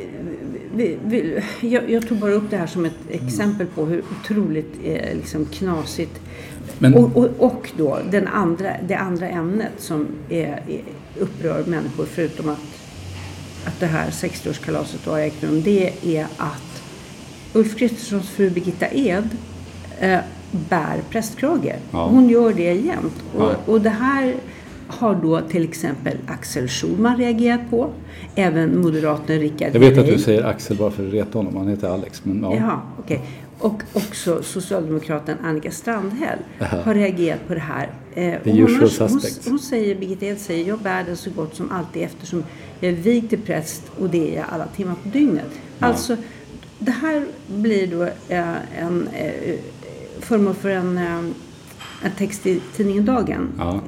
vi, 0.74 0.96
vi, 1.04 1.38
jag, 1.60 1.90
jag 1.90 2.08
tog 2.08 2.18
bara 2.18 2.32
upp 2.32 2.50
det 2.50 2.56
här 2.56 2.66
som 2.66 2.84
ett 2.84 2.98
exempel 3.10 3.66
på 3.66 3.84
hur 3.86 4.02
otroligt 4.22 4.74
eh, 4.84 5.14
liksom, 5.16 5.44
knasigt 5.44 6.20
Men- 6.78 6.94
och, 6.94 7.16
och, 7.16 7.28
och 7.38 7.70
då 7.76 7.98
den 8.10 8.26
andra, 8.28 8.70
det 8.88 8.94
andra 8.94 9.28
ämnet 9.28 9.72
som 9.78 10.06
är, 10.28 10.62
upprör 11.18 11.64
människor 11.66 12.04
förutom 12.04 12.48
att, 12.48 12.58
att 13.64 13.80
det 13.80 13.86
här 13.86 14.10
60-årskalaset 14.10 14.98
då 15.04 15.10
har 15.10 15.18
ägt 15.18 15.44
rum. 15.44 15.62
Det 15.64 15.92
är 16.16 16.26
att 16.36 16.69
Ulf 17.54 17.76
Kristerssons 17.76 18.28
fru 18.30 18.50
Birgitta 18.50 18.86
Ed 18.92 19.28
eh, 20.00 20.18
bär 20.68 21.00
prästkrage. 21.10 21.74
Ja. 21.92 22.06
Hon 22.06 22.28
gör 22.28 22.52
det 22.52 22.72
jämt. 22.74 23.22
Och, 23.36 23.42
Ja. 23.42 23.54
och 23.66 23.80
det 23.80 23.90
här 23.90 24.34
har 24.86 25.14
då 25.14 25.40
till 25.40 25.64
exempel 25.64 26.16
Axel 26.26 26.68
Schulman 26.68 27.16
reagerat 27.16 27.60
på. 27.70 27.90
Även 28.34 28.80
moderaten 28.80 29.38
Rickard 29.40 29.74
Jag 29.74 29.80
vet 29.80 29.90
att 29.90 29.96
Herrey. 30.04 30.16
du 30.16 30.22
säger 30.22 30.44
Axel 30.44 30.76
bara 30.76 30.90
för 30.90 31.06
att 31.06 31.12
reta 31.12 31.38
honom. 31.38 31.56
Han 31.56 31.68
heter 31.68 31.88
Alex. 31.88 32.24
Men 32.24 32.42
ja. 32.42 32.56
Jaha, 32.56 32.80
okej. 32.98 33.20
Och 33.58 33.82
också 33.92 34.42
socialdemokraten 34.42 35.36
Annika 35.44 35.70
Strandhäll 35.70 36.38
Jaha. 36.58 36.82
har 36.84 36.94
reagerat 36.94 37.48
på 37.48 37.54
det 37.54 37.60
här. 37.60 37.88
Eh, 38.14 38.34
usual 38.34 38.60
hon, 38.60 38.74
har, 38.74 38.80
hon, 38.80 38.88
suspects. 39.20 39.48
hon 39.48 39.58
säger, 39.58 39.94
Birgitta 39.94 40.26
Hed 40.26 40.38
säger, 40.38 40.68
jag 40.68 40.78
bär 40.78 41.04
den 41.04 41.16
så 41.16 41.30
gott 41.30 41.54
som 41.56 41.70
alltid 41.72 42.02
eftersom 42.02 42.44
jag 42.80 42.92
är 42.92 42.96
vigd 42.96 43.28
till 43.30 43.38
präst 43.40 43.82
och 43.98 44.10
det 44.10 44.32
är 44.32 44.36
jag 44.36 44.46
alla 44.52 44.66
timmar 44.66 44.94
på 45.02 45.08
dygnet. 45.08 45.50
Alltså, 45.78 46.16
det 46.80 46.90
här 46.90 47.24
blir 47.46 47.86
då 47.86 48.02
eh, 48.28 48.54
en 48.82 49.08
eh, 49.08 49.54
föremål 50.20 50.54
för 50.54 50.70
en, 50.70 50.98
eh, 50.98 51.18
en 52.02 52.10
text 52.18 52.46
i 52.46 52.60
tidningen 52.76 53.04
Dagen 53.04 53.48
Ja. 53.58 53.80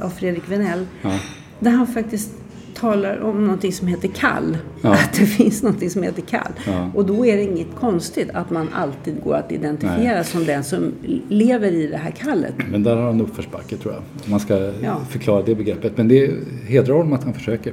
av 0.00 0.10
Fredrik 0.10 0.42
Venell. 0.48 0.86
Ja. 1.02 1.18
Där 1.58 1.70
han 1.70 1.86
faktiskt 1.86 2.30
talar 2.74 3.20
om 3.20 3.44
någonting 3.44 3.72
som 3.72 3.86
heter 3.88 4.08
kall. 4.08 4.58
Ja. 4.82 4.92
Att 4.92 5.12
det 5.12 5.26
finns 5.26 5.62
någonting 5.62 5.90
som 5.90 6.02
heter 6.02 6.22
kall. 6.22 6.52
Ja. 6.66 6.90
Och 6.94 7.06
då 7.06 7.26
är 7.26 7.36
det 7.36 7.42
inget 7.42 7.74
konstigt 7.80 8.30
att 8.34 8.50
man 8.50 8.68
alltid 8.74 9.14
går 9.24 9.34
att 9.34 9.52
identifiera 9.52 10.14
Nej. 10.14 10.24
som 10.24 10.44
den 10.44 10.64
som 10.64 10.92
lever 11.28 11.72
i 11.72 11.86
det 11.86 11.96
här 11.96 12.10
kallet. 12.10 12.54
Men 12.70 12.82
där 12.82 12.96
har 12.96 13.02
han 13.02 13.20
uppförsbacke 13.20 13.76
tror 13.76 13.94
jag. 13.94 14.02
Om 14.24 14.30
man 14.30 14.40
ska 14.40 14.72
Ja. 14.82 15.00
förklara 15.10 15.42
det 15.42 15.54
begreppet. 15.54 15.96
Men 15.96 16.08
det 16.08 16.30
hedrar 16.66 16.94
honom 16.96 17.12
att 17.12 17.24
han 17.24 17.34
försöker. 17.34 17.72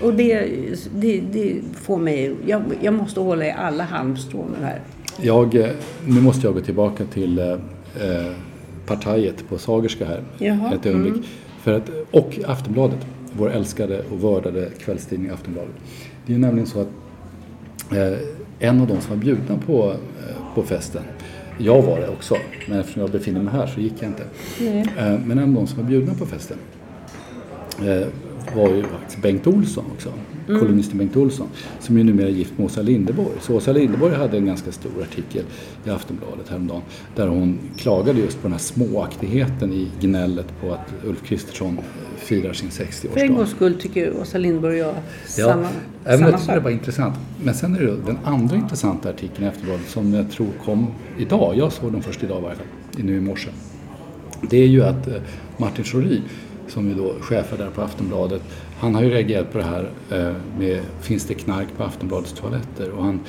Och 0.00 0.14
det, 0.14 0.48
det, 0.94 1.20
det 1.32 1.60
får 1.74 1.98
mig... 1.98 2.34
Jag, 2.46 2.62
jag 2.80 2.94
måste 2.94 3.20
hålla 3.20 3.46
i 3.46 3.50
alla 3.50 3.84
halmstrån 3.84 4.56
här. 4.62 4.80
Jag, 5.20 5.54
eh, 5.54 5.70
nu 6.06 6.20
måste 6.20 6.46
jag 6.46 6.54
gå 6.54 6.60
tillbaka 6.60 7.04
till 7.04 7.38
eh, 7.38 7.52
eh, 7.52 8.32
partiet 8.86 9.48
på 9.48 9.58
Sagerska 9.58 10.04
här. 10.04 10.22
Jaha, 10.38 10.74
Ett 10.74 10.86
ögonblick. 10.86 11.28
För 11.62 11.72
att, 11.72 11.90
och 12.10 12.38
Aftonbladet. 12.46 13.06
Vår 13.32 13.50
älskade 13.50 14.02
och 14.10 14.24
vördade 14.24 14.68
kvällstidning 14.78 15.30
Aftonbladet. 15.30 15.74
Det 16.26 16.34
är 16.34 16.38
nämligen 16.38 16.66
så 16.66 16.80
att 16.80 16.88
eh, 17.92 18.18
en 18.58 18.80
av 18.80 18.86
de 18.86 19.00
som 19.00 19.16
var 19.16 19.24
bjudna 19.24 19.58
på, 19.66 19.88
eh, 19.90 20.54
på 20.54 20.62
festen 20.62 21.02
jag 21.58 21.82
var 21.82 22.00
det 22.00 22.08
också, 22.08 22.36
men 22.68 22.80
eftersom 22.80 23.02
jag 23.02 23.10
befinner 23.10 23.42
mig 23.42 23.52
här 23.52 23.66
så 23.66 23.80
gick 23.80 23.92
jag 24.00 24.10
inte. 24.10 24.22
Eh, 24.98 25.18
men 25.26 25.38
en 25.38 25.48
av 25.48 25.54
de 25.54 25.66
som 25.66 25.82
var 25.82 25.88
bjudna 25.88 26.14
på 26.14 26.26
festen 26.26 26.58
eh, 27.86 28.06
var 28.56 28.68
ju 28.68 28.82
faktiskt 28.82 29.22
Bengt 29.22 29.46
Olsson 29.46 29.84
också. 29.94 30.12
Kolumnisten 30.46 30.98
Bengt 30.98 31.16
Olsson. 31.16 31.46
Som 31.80 31.98
ju 31.98 32.04
numera 32.04 32.26
är 32.26 32.30
gift 32.32 32.52
med 32.58 32.66
Åsa 32.66 32.82
Linderborg. 32.82 33.28
Så 33.40 33.54
Åsa 33.56 33.72
Linderborg 33.72 34.14
hade 34.14 34.36
en 34.36 34.46
ganska 34.46 34.72
stor 34.72 34.90
artikel 35.02 35.44
i 35.84 35.90
Aftonbladet 35.90 36.48
häromdagen. 36.48 36.82
Där 37.16 37.26
hon 37.28 37.58
klagade 37.76 38.20
just 38.20 38.36
på 38.36 38.42
den 38.42 38.52
här 38.52 38.58
småaktigheten 38.58 39.72
i 39.72 39.88
gnället 40.00 40.46
på 40.60 40.72
att 40.72 40.94
Ulf 41.04 41.22
Kristersson 41.24 41.78
eh, 41.78 41.84
firar 42.16 42.52
sin 42.52 42.70
För 42.70 42.82
en 42.84 42.88
60-årsdag. 42.90 43.36
gångs 43.36 43.50
skull 43.50 43.74
tycker 43.80 44.20
Åsa 44.20 44.38
Lindborg 44.38 44.82
och 44.82 44.88
jag 44.88 44.94
Ja, 45.38 45.46
samma, 45.46 45.68
även 46.04 46.18
samma 46.18 46.30
jag 46.30 46.40
tycker 46.40 46.52
det 46.52 46.58
sak. 46.58 46.64
var 46.64 46.70
intressant. 46.70 47.14
Men 47.44 47.54
sen 47.54 47.74
är 47.76 47.80
det 47.80 47.96
den 48.06 48.18
andra 48.24 48.56
intressanta 48.56 49.10
artikeln 49.10 49.44
i 49.44 49.48
Aftonbladet 49.48 49.88
som 49.88 50.14
jag 50.14 50.30
tror 50.30 50.48
kom 50.64 50.86
idag. 51.18 51.54
Jag 51.56 51.72
såg 51.72 51.92
den 51.92 52.02
först 52.02 52.22
idag 52.24 52.38
i 52.38 52.42
varje 52.42 52.56
fall, 52.56 52.66
nu 52.96 53.16
i 53.16 53.20
morse. 53.20 53.48
Det 54.50 54.56
är 54.56 54.66
ju 54.66 54.82
att 54.82 55.06
eh, 55.08 55.14
Martin 55.56 55.84
Schori, 55.84 56.22
som 56.70 56.88
ju 56.88 56.94
då 56.94 57.14
chefar 57.20 57.56
där 57.56 57.70
på 57.70 57.82
Aftonbladet, 57.82 58.42
han 58.80 58.94
har 58.94 59.02
ju 59.02 59.10
reagerat 59.10 59.52
på 59.52 59.58
det 59.58 59.64
här 59.64 59.90
eh, 60.10 60.32
med 60.58 60.80
finns 61.00 61.24
det 61.24 61.34
knark 61.34 61.68
på 61.76 61.84
Aftonbladets 61.84 62.32
toaletter? 62.32 62.90
Och 62.90 63.04
han 63.04 63.20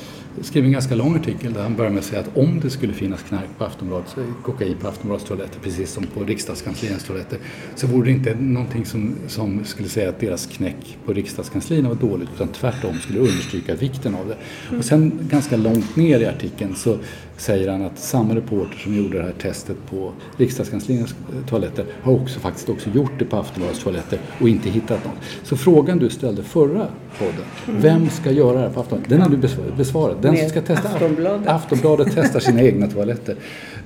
skrev 0.42 0.66
en 0.66 0.72
ganska 0.72 0.96
lång 0.96 1.16
artikel 1.16 1.54
där 1.54 1.64
han 1.64 1.76
börjar 1.76 1.92
med 1.92 2.00
att 2.00 2.06
säga 2.06 2.22
att 2.22 2.38
om 2.38 2.60
det 2.60 2.70
skulle 2.70 2.94
finnas 2.94 3.24
knark 3.24 3.50
på 3.58 3.64
Aftonbladets, 3.66 4.16
kokain 4.44 4.76
på 4.82 4.88
Aftonbladets 4.88 5.28
toaletter, 5.28 5.60
precis 5.60 5.92
som 5.92 6.04
på 6.04 6.24
riksdagskansliernas 6.24 7.04
toaletter, 7.04 7.40
så 7.76 7.88
vore 7.88 8.06
det 8.06 8.12
inte 8.12 8.36
någonting 8.36 8.86
som, 8.86 9.16
som 9.28 9.66
skulle 9.66 9.90
säga 9.90 10.10
att 10.10 10.20
deras 10.20 10.46
knäck 10.46 10.98
på 11.06 11.14
riksdagskanslierna 11.14 11.90
var 11.90 11.96
dåligt, 11.96 12.30
utan 12.36 12.48
tvärtom 12.48 13.00
skulle 13.00 13.20
understryka 13.20 13.76
vikten 13.76 14.16
av 14.16 14.28
det. 14.28 14.38
Och 14.78 14.86
sen 14.86 15.12
ganska 15.22 15.58
långt 15.58 15.96
ner 15.96 16.20
i 16.20 16.26
artikeln 16.26 16.76
så 16.76 16.98
säger 17.38 17.72
han 17.72 17.82
att 17.82 18.00
samma 18.00 18.36
reporter 18.36 18.78
som 18.78 18.98
gjorde 18.98 19.18
det 19.18 19.24
här 19.24 19.34
testet 19.42 19.78
på 19.90 20.12
riksdagskansliernas 20.38 21.12
eh, 21.12 21.50
toaletter 21.50 21.86
har 22.02 22.14
också 22.14 22.40
faktiskt 22.40 22.70
också 22.70 22.90
gjort 22.90 23.12
det 23.20 23.26
på 23.26 23.38
Aftonbladets 23.38 23.84
toaletter 23.84 24.20
och 24.42 24.50
inte 24.50 24.70
hittat 24.70 25.06
något. 25.06 25.16
Så 25.44 25.58
frågan 25.58 25.98
du 25.98 26.10
ställde 26.10 26.44
förra 26.44 26.88
podden, 27.20 27.46
vem 27.66 28.10
ska 28.10 28.32
göra 28.32 28.54
det 28.54 28.60
här 28.60 28.70
på 28.70 28.80
Aftonbladet? 28.80 29.10
Den 29.10 29.22
har 29.22 29.30
du 29.30 29.72
besvarat. 29.78 30.22
Den 30.32 30.50
som 30.50 30.50
ska 30.50 30.62
testa 30.62 30.90
Aftonbladet. 30.90 31.48
Aftonbladet 31.48 32.08
testar 32.16 32.40
sina 32.40 32.62
egna 32.62 32.88
toaletter. 32.88 33.36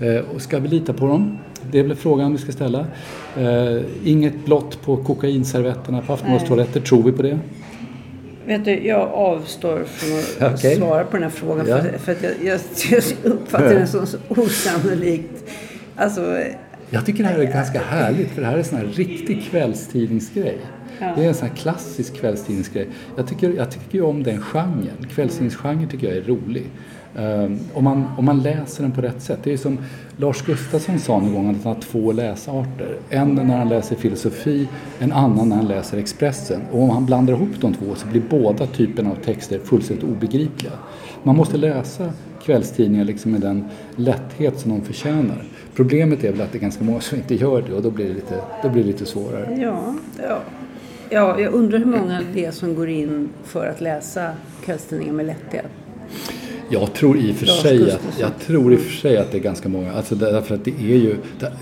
Eh, 0.02 0.16
och 0.36 0.42
ska 0.42 0.60
vi 0.60 0.68
lita 0.68 0.94
på 0.94 1.08
dem? 1.08 1.38
Det 1.72 1.80
är 1.80 1.84
väl 1.84 1.96
frågan 1.96 2.32
vi 2.32 2.38
ska 2.38 2.52
ställa. 2.52 2.86
Eh, 3.38 3.82
inget 4.04 4.46
blott 4.46 4.82
på 4.82 4.98
kokainservetterna 4.98 6.02
på 6.02 6.14
Aftonbladets 6.14 6.48
toaletter, 6.48 6.80
tror 6.80 7.04
vi 7.04 7.12
på 7.12 7.22
det? 7.22 7.40
Vet 8.46 8.66
du, 8.66 8.88
jag 8.88 9.10
avstår 9.14 9.84
från 9.84 10.48
att 10.48 10.54
Okej. 10.60 10.76
svara 10.76 11.04
på 11.04 11.12
den 11.18 11.24
här 11.24 11.30
frågan. 11.30 11.68
Ja. 11.68 11.82
För, 11.82 11.98
för 11.98 12.12
att 12.12 12.24
jag, 12.24 12.32
jag, 12.42 12.60
jag 12.92 13.04
uppfattar 13.34 13.70
den 13.74 13.88
som 13.88 14.08
så 14.08 14.18
osannolikt. 14.28 15.44
Alltså, 15.96 16.38
Jag 16.90 17.06
tycker 17.06 17.24
det 17.24 17.30
här 17.30 17.40
är 17.40 17.44
ganska 17.44 17.80
härligt 17.80 18.30
för 18.32 18.42
det 18.42 18.48
här 18.48 18.54
är 18.54 18.58
en 18.58 18.64
sån 18.64 18.78
här 18.78 18.86
riktig 18.86 19.44
kvällstidningsgrej. 19.52 20.58
Det 21.00 21.24
är 21.24 21.28
en 21.28 21.36
sån 21.36 21.48
här 21.48 21.56
klassisk 21.56 22.16
kvällstidningsgrej. 22.16 22.88
Jag 23.16 23.28
tycker, 23.28 23.54
jag 23.54 23.72
tycker 23.72 23.96
ju 23.98 24.02
om 24.02 24.24
den 24.24 24.42
genren. 24.42 25.08
Kvällstidningsgenren 25.16 25.90
tycker 25.90 26.08
jag 26.08 26.18
är 26.18 26.22
rolig. 26.22 26.66
Um, 27.16 27.60
om, 27.74 27.84
man, 27.84 28.06
om 28.18 28.26
man 28.26 28.42
läser 28.42 28.84
den 28.84 28.92
på 28.92 29.02
rätt 29.02 29.22
sätt. 29.22 29.40
Det 29.44 29.54
är 29.54 29.58
som 29.58 29.78
Lars 30.18 30.42
Gustafsson 30.42 31.00
sa 31.00 31.20
någon 31.20 31.34
gång 31.34 31.50
att 31.50 31.64
han 31.64 31.74
har 31.74 31.82
två 31.82 32.12
läsarter. 32.12 32.98
En 33.10 33.36
när 33.36 33.58
han 33.58 33.70
läser 33.70 33.96
filosofi, 33.96 34.68
en 35.00 35.12
annan 35.12 35.50
när 35.50 35.56
han 35.56 35.68
läser 35.68 35.98
Expressen. 35.98 36.62
Och 36.72 36.84
om 36.84 36.90
han 36.90 37.06
blandar 37.06 37.34
ihop 37.34 37.62
de 37.62 37.74
två 37.74 37.96
så 37.96 38.08
blir 38.08 38.22
båda 38.30 38.66
typerna 38.66 39.12
av 39.12 39.16
texter 39.16 39.60
fullständigt 39.60 40.06
obegripliga. 40.06 40.72
Man 41.24 41.36
måste 41.36 41.58
läsa 41.58 42.10
kvällstidningar 42.44 43.06
liksom 43.06 43.32
med 43.32 43.42
den 43.42 43.66
lätthet 43.96 44.60
som 44.60 44.72
de 44.72 44.82
förtjänar. 44.82 45.44
Problemet 45.76 46.24
är 46.24 46.32
väl 46.32 46.42
att 46.42 46.52
det 46.52 46.58
är 46.58 46.62
ganska 46.62 46.84
många 46.84 47.02
som 47.02 47.18
inte 47.18 47.36
gör 47.36 47.62
det 47.62 47.74
och 47.74 47.82
då 47.82 47.92
blir 47.92 48.08
det 48.08 48.14
lite, 48.14 48.42
då 48.64 48.70
blir 48.70 48.84
det 48.84 48.88
lite 48.88 49.06
svårare. 49.06 49.58
ja, 49.62 49.96
ja. 50.22 50.40
Ja, 51.14 51.40
jag 51.40 51.54
undrar 51.54 51.80
hur 51.80 51.86
många 51.86 52.22
det 52.34 52.46
är 52.46 52.52
som 52.52 52.76
går 52.76 52.90
in 52.90 53.30
för 53.44 53.68
att 53.68 53.82
läsa 53.82 54.32
kvällstidningar 54.66 55.14
med 55.14 55.26
lätthet. 55.26 55.66
Jag 56.70 56.94
tror 56.94 57.18
i 57.18 57.32
och 57.32 57.36
för 57.36 57.46
sig 57.46 57.92
att, 57.92 58.20
jag 58.20 58.40
tror 58.40 58.74
i 58.74 58.78
för 58.78 58.92
sig 58.92 59.18
att 59.18 59.32
det 59.32 59.38
är 59.38 59.42
ganska 59.42 59.70
många. 59.70 59.94
Alltså 59.94 60.16
därför 60.16 60.56
att 60.56 60.66
det 60.66 60.72
är 60.72 60.98
ju, 60.98 61.16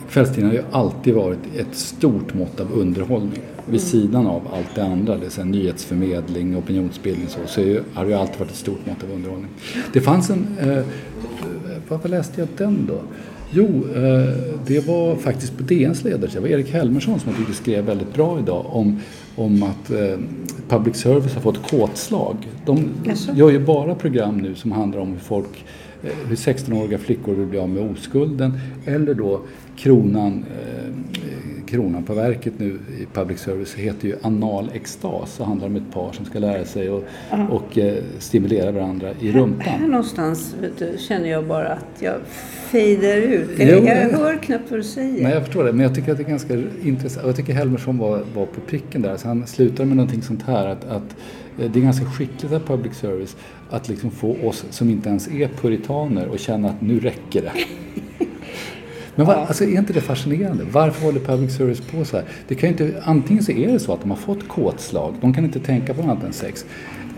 kvällstidningar 0.09 0.49
har 0.49 0.61
ju 0.61 0.63
alltid 0.71 1.13
varit 1.13 1.39
ett 1.57 1.75
stort 1.75 2.33
mått 2.33 2.59
av 2.59 2.71
underhållning. 2.73 3.41
Vid 3.65 3.81
sidan 3.81 4.27
av 4.27 4.41
allt 4.53 4.75
det 4.75 4.83
andra, 4.83 5.17
det 5.17 5.37
är 5.37 5.43
nyhetsförmedling, 5.43 6.57
opinionsbildning 6.57 7.25
och 7.25 7.31
så, 7.31 7.39
så 7.47 7.61
ju, 7.61 7.83
har 7.93 8.03
det 8.03 8.11
ju 8.11 8.17
alltid 8.17 8.39
varit 8.39 8.51
ett 8.51 8.57
stort 8.57 8.85
mått 8.85 9.03
av 9.03 9.11
underhållning. 9.11 9.49
Det 9.93 10.01
fanns 10.01 10.29
en, 10.29 10.47
eh, 10.59 10.83
varför 11.87 12.09
läste 12.09 12.41
jag 12.41 12.47
den 12.57 12.85
då? 12.87 13.01
Jo, 13.53 13.65
eh, 13.95 14.29
det 14.67 14.87
var 14.87 15.15
faktiskt 15.15 15.57
på 15.57 15.63
DNs 15.63 16.03
ledarsida. 16.03 16.41
Det 16.41 16.49
var 16.49 16.59
Erik 16.59 16.73
Helmersson 16.73 17.19
som 17.19 17.29
jag 17.29 17.37
tyckte 17.37 17.53
skrev 17.53 17.85
väldigt 17.85 18.13
bra 18.13 18.39
idag 18.39 18.65
om, 18.69 18.99
om 19.35 19.63
att 19.63 19.91
eh, 19.91 20.17
public 20.69 20.95
service 20.95 21.33
har 21.33 21.41
fått 21.41 21.69
kåtslag. 21.69 22.35
De 22.65 22.89
Jaså? 23.03 23.31
gör 23.35 23.49
ju 23.49 23.59
bara 23.59 23.95
program 23.95 24.37
nu 24.37 24.55
som 24.55 24.71
handlar 24.71 24.99
om 24.99 25.11
hur 25.11 25.19
folk 25.19 25.65
eh, 26.03 26.09
hur 26.27 26.35
16-åriga 26.35 26.97
flickor 26.97 27.33
vill 27.33 27.47
bli 27.47 27.59
av 27.59 27.69
med 27.69 27.91
oskulden 27.91 28.59
eller 28.85 29.13
då 29.13 29.41
kronan, 29.75 30.45
kronan 31.71 32.03
på 32.03 32.13
verket 32.13 32.53
nu 32.57 32.79
i 32.99 33.05
public 33.13 33.39
service 33.39 33.73
heter 33.75 34.07
ju 34.07 34.15
anal 34.21 34.69
extas 34.73 35.39
och 35.39 35.45
handlar 35.45 35.67
om 35.67 35.75
ett 35.75 35.91
par 35.93 36.11
som 36.11 36.25
ska 36.25 36.39
lära 36.39 36.65
sig 36.65 36.89
och, 36.89 37.03
och 37.49 37.77
eh, 37.77 38.03
stimulera 38.19 38.71
varandra 38.71 39.09
i 39.19 39.31
Här 39.31 39.39
rumpan. 39.39 39.81
någonstans 39.87 40.55
du, 40.77 40.97
känner 40.97 41.29
jag 41.29 41.45
bara 41.47 41.67
att 41.67 42.01
jag 42.01 42.13
fejdar 42.71 43.17
ut. 43.17 43.49
Jo, 43.57 43.65
Jag, 43.65 43.83
jag 43.85 44.17
hör 44.17 44.37
knappt 44.37 44.71
vad 44.71 44.79
du 44.79 44.83
säger. 44.83 45.23
Nej, 45.23 45.33
jag 45.33 45.45
förstår 45.45 45.63
det. 45.63 45.73
Men 45.73 45.83
jag 45.83 45.95
tycker 45.95 46.11
att 46.11 46.17
det 46.17 46.23
är 46.23 46.29
ganska 46.29 46.53
intressant. 46.83 47.25
Jag 47.27 47.35
tycker 47.35 47.53
Helmersson 47.53 47.97
var, 47.97 48.23
var 48.35 48.45
på 48.45 48.61
pricken 48.67 49.01
där. 49.01 49.17
Så 49.17 49.27
han 49.27 49.47
slutar 49.47 49.85
med 49.85 49.97
någonting 49.97 50.21
sånt 50.21 50.43
här. 50.43 50.67
Att, 50.67 50.85
att 50.85 51.15
eh, 51.59 51.71
det 51.71 51.79
är 51.79 51.83
ganska 51.83 52.05
skickligt 52.05 52.53
av 52.53 52.59
public 52.59 52.93
service 52.93 53.35
att 53.69 53.89
liksom 53.89 54.11
få 54.11 54.35
oss 54.43 54.65
som 54.69 54.89
inte 54.89 55.09
ens 55.09 55.27
är 55.27 55.49
puritaner 55.61 56.27
att 56.33 56.39
känna 56.39 56.69
att 56.69 56.81
nu 56.81 56.99
räcker 56.99 57.41
det. 57.41 57.51
Men 59.21 59.27
vad, 59.27 59.37
alltså, 59.37 59.63
är 59.63 59.77
inte 59.77 59.93
det 59.93 60.01
fascinerande? 60.01 60.63
Varför 60.71 61.05
håller 61.05 61.19
public 61.19 61.55
service 61.55 61.81
på 61.81 62.05
så 62.05 62.17
här? 62.17 62.25
Det 62.47 62.55
kan 62.55 62.69
inte, 62.69 62.93
antingen 63.03 63.43
så 63.43 63.51
är 63.51 63.71
det 63.71 63.79
så 63.79 63.93
att 63.93 64.01
de 64.01 64.09
har 64.09 64.17
fått 64.17 64.47
kåtslag, 64.47 65.13
de 65.21 65.33
kan 65.33 65.45
inte 65.45 65.59
tänka 65.59 65.93
på 65.93 66.01
något 66.01 66.11
annat 66.11 66.23
än 66.23 66.33
sex. 66.33 66.65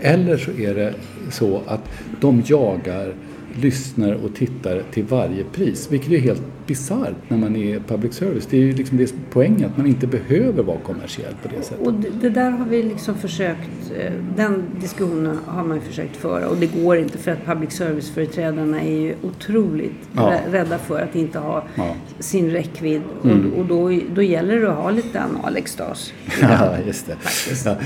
Eller 0.00 0.36
så 0.36 0.50
är 0.50 0.74
det 0.74 0.94
så 1.30 1.60
att 1.66 1.80
de 2.20 2.42
jagar 2.46 3.14
lyssnare 3.60 4.16
och 4.24 4.34
tittare 4.34 4.82
till 4.92 5.04
varje 5.04 5.44
pris. 5.44 5.88
Vilket 5.90 6.12
är 6.12 6.18
helt 6.18 6.42
bisarrt 6.66 7.14
när 7.28 7.36
man 7.38 7.56
är 7.56 7.78
public 7.78 8.14
service. 8.14 8.46
Det 8.50 8.56
är 8.56 8.60
ju 8.60 8.72
liksom 8.72 8.96
det 8.98 9.14
poängen, 9.30 9.64
att 9.70 9.76
man 9.76 9.86
inte 9.86 10.06
behöver 10.06 10.62
vara 10.62 10.78
kommersiell 10.78 11.34
på 11.42 11.48
det 11.56 11.62
sättet. 11.62 11.86
Och 11.86 11.94
det, 12.20 12.28
där 12.28 12.50
har 12.50 12.66
vi 12.66 12.82
liksom 12.82 13.14
försökt, 13.14 13.92
eh, 13.98 14.12
den 14.36 14.62
diskussionen 14.80 15.38
har 15.46 15.64
man 15.64 15.80
försökt 15.80 16.16
föra 16.16 16.48
och 16.48 16.56
det 16.56 16.66
går 16.82 16.96
inte 16.96 17.18
för 17.18 17.30
att 17.30 17.44
public 17.46 17.72
service-företrädarna 17.72 18.80
är 18.82 19.00
ju 19.00 19.14
otroligt 19.22 19.92
Ja. 20.16 20.32
rädda 20.50 20.78
för 20.78 21.00
att 21.00 21.14
inte 21.14 21.38
ha 21.38 21.64
Ja. 21.74 21.96
sin 22.18 22.50
räckvidd. 22.50 23.02
Mm. 23.24 23.52
Och, 23.52 23.58
och 23.58 23.66
då, 23.66 24.00
då 24.14 24.22
gäller 24.22 24.60
det 24.60 24.70
att 24.70 24.76
ha 24.78 24.90
lite 24.90 25.22
Alex-stas. 25.44 26.12
Ja, 26.40 26.74
just 26.86 27.06
det. 27.06 27.16
Ja. 27.64 27.76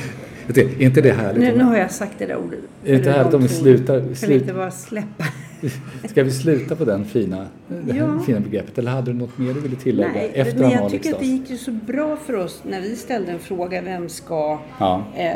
Är 0.54 0.82
inte 0.82 1.00
det 1.00 1.12
härligt? 1.12 1.42
Nu, 1.42 1.56
nu 1.58 1.64
har 1.64 1.76
jag 1.76 1.90
sagt 1.90 2.12
det 2.18 2.26
där 2.26 2.36
ordet. 2.36 2.58
Är 2.84 2.90
det 2.90 2.96
inte 2.96 3.10
härligt 3.10 3.30
de 3.30 3.36
om 3.36 3.42
vi 3.42 3.48
slutar- 3.48 4.00
Kan 4.00 4.28
vi 4.28 4.34
inte 4.34 4.52
bara 4.54 4.70
släppa? 4.70 5.24
Ska 6.08 6.22
vi 6.22 6.30
sluta 6.30 6.76
på 6.76 6.84
den 6.84 7.04
fina, 7.04 7.46
det 7.68 7.96
Ja. 7.96 8.18
fina 8.26 8.40
begreppet? 8.40 8.78
Eller 8.78 8.90
hade 8.90 9.12
du 9.12 9.18
något 9.18 9.38
mer 9.38 9.54
du 9.54 9.60
ville 9.60 9.76
tillägga 9.76 10.12
Nej, 10.12 10.30
efter 10.34 10.60
men 10.60 10.70
jag 10.70 10.90
tycker 10.90 11.12
att 11.14 11.20
det 11.20 11.26
gick 11.26 11.50
ju 11.50 11.56
så 11.56 11.70
bra 11.72 12.16
för 12.16 12.34
oss 12.36 12.62
när 12.68 12.80
vi 12.80 12.96
ställde 12.96 13.32
en 13.32 13.38
fråga, 13.38 13.82
vem 13.82 14.08
ska 14.08 14.58
Ja. 14.78 15.04
eh, 15.16 15.32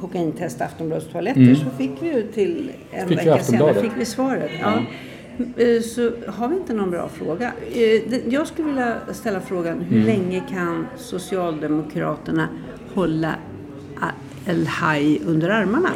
kokaintesta 0.00 0.64
Aftonbladets 0.64 1.08
toaletter? 1.12 1.54
Så 1.54 1.70
fick 1.78 1.90
vi 2.00 2.06
ju 2.06 2.22
till 2.22 2.70
en 2.90 2.96
Mm. 2.96 3.08
Fick 3.08 3.18
vecka 3.18 3.42
senare 3.42 3.74
fick 3.74 3.90
vi 3.98 4.04
svaret. 4.04 4.50
Ja. 4.60 4.72
Eh, 5.56 5.80
Så 5.82 6.10
har 6.26 6.48
vi 6.48 6.56
inte 6.56 6.72
någon 6.74 6.90
bra 6.90 7.08
fråga. 7.08 7.52
Eh, 7.74 8.18
Jag 8.32 8.46
skulle 8.46 8.68
vilja 8.68 8.96
ställa 9.12 9.40
frågan, 9.40 9.80
hur 9.80 9.96
Mm. 9.96 10.06
länge 10.06 10.42
kan 10.50 10.86
Socialdemokraterna 10.96 12.48
hålla 12.94 13.34
El 14.46 14.66
Haj 14.66 15.20
under 15.26 15.48
armarna? 15.50 15.90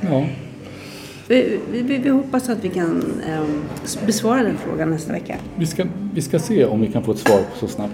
Ja. 0.00 0.26
Vi, 1.28 1.58
vi, 1.72 1.82
vi 1.82 2.08
hoppas 2.08 2.48
att 2.48 2.64
vi 2.64 2.68
kan 2.68 3.02
eh, 3.28 3.42
besvara 4.06 4.42
den 4.42 4.56
frågan 4.56 4.90
nästa 4.90 5.12
vecka. 5.12 5.36
Vi 5.58 5.66
ska, 5.66 5.84
vi 6.14 6.22
ska 6.22 6.38
se 6.38 6.64
om 6.64 6.80
vi 6.80 6.86
kan 6.86 7.02
få 7.04 7.12
ett 7.12 7.18
svar 7.18 7.40
så 7.60 7.66
snabbt. 7.66 7.92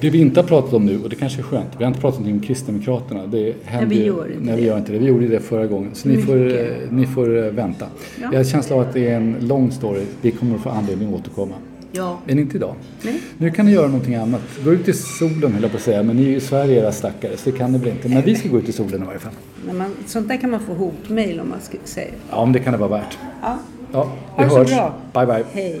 Det 0.00 0.10
vi 0.10 0.18
inte 0.18 0.40
har 0.40 0.46
pratat 0.48 0.72
om 0.72 0.86
nu, 0.86 0.98
och 1.02 1.08
det 1.10 1.16
kanske 1.16 1.40
är 1.40 1.42
skönt, 1.42 1.68
vi 1.78 1.84
har 1.84 1.88
inte 1.88 2.00
pratat 2.00 2.18
någonting 2.20 2.40
om 2.40 2.46
Kristdemokraterna. 2.46 3.26
Det 3.26 3.54
händer 3.64 3.86
vi 3.96 3.96
ju- 4.00 4.06
gör 4.06 4.26
inte 4.32 4.44
nej, 4.44 4.56
vi 4.56 4.66
gör 4.66 4.78
inte 4.78 4.92
det. 4.92 4.98
Vi 4.98 5.06
gjorde 5.06 5.28
det 5.28 5.40
förra 5.40 5.66
gången. 5.66 5.90
Så 5.94 6.08
ni 6.08 6.16
får, 6.16 6.58
eh, 6.60 6.66
ni 6.90 7.06
får 7.06 7.38
eh, 7.38 7.44
vänta. 7.52 7.86
Ja. 8.00 8.22
Jag 8.22 8.28
har 8.28 8.34
en 8.38 8.44
känsla 8.44 8.76
av 8.76 8.82
att 8.82 8.92
det 8.92 9.08
är 9.08 9.16
en 9.16 9.36
lång 9.40 9.70
story. 9.70 10.02
Vi 10.22 10.30
kommer 10.30 10.54
att 10.54 10.60
få 10.62 10.68
anledning 10.68 11.08
att 11.08 11.20
återkomma. 11.20 11.54
Ja. 11.92 12.18
Men 12.26 12.38
inte 12.38 12.56
idag. 12.56 12.74
Nej. 13.02 13.20
Nu 13.38 13.50
kan 13.50 13.66
ni 13.66 13.72
göra 13.72 13.86
någonting 13.86 14.14
annat. 14.14 14.40
Gå 14.64 14.72
ut 14.72 14.88
i 14.88 14.92
solen 14.92 15.52
höll 15.52 15.62
jag 15.62 15.70
på 15.70 15.76
att 15.76 15.82
säga, 15.82 16.02
men 16.02 16.16
ni 16.16 16.22
är 16.22 16.28
ju 16.28 16.36
i 16.36 16.40
Sverige 16.40 16.80
era 16.80 16.92
stackare 16.92 17.36
så 17.36 17.50
det 17.50 17.56
kan 17.58 17.72
ni 17.72 17.78
väl 17.78 17.88
inte. 17.88 18.08
Men 18.08 18.22
vi 18.22 18.34
ska 18.36 18.48
gå 18.48 18.58
ut 18.58 18.68
i 18.68 18.72
solen 18.72 19.02
i 19.02 19.06
varje 19.06 19.18
fall. 19.18 19.32
Men 19.66 19.76
man, 19.76 19.94
sånt 20.06 20.28
där 20.28 20.36
kan 20.36 20.50
man 20.50 20.60
få 20.60 20.74
hotmail 20.74 21.40
om 21.40 21.48
man 21.48 21.60
ska 21.60 21.78
säga. 21.84 22.10
Ja, 22.30 22.36
om 22.36 22.52
det 22.52 22.58
kan 22.58 22.72
det 22.72 22.78
vara 22.78 22.90
värt. 22.90 23.18
Ja. 23.42 23.58
Ja, 23.92 24.12
Ha 24.30 24.44
det 24.44 24.50
så 24.50 24.58
hörs. 24.58 24.70
bra. 24.70 24.94
Bye 25.14 25.26
bye. 25.26 25.44
Hej. 25.52 25.80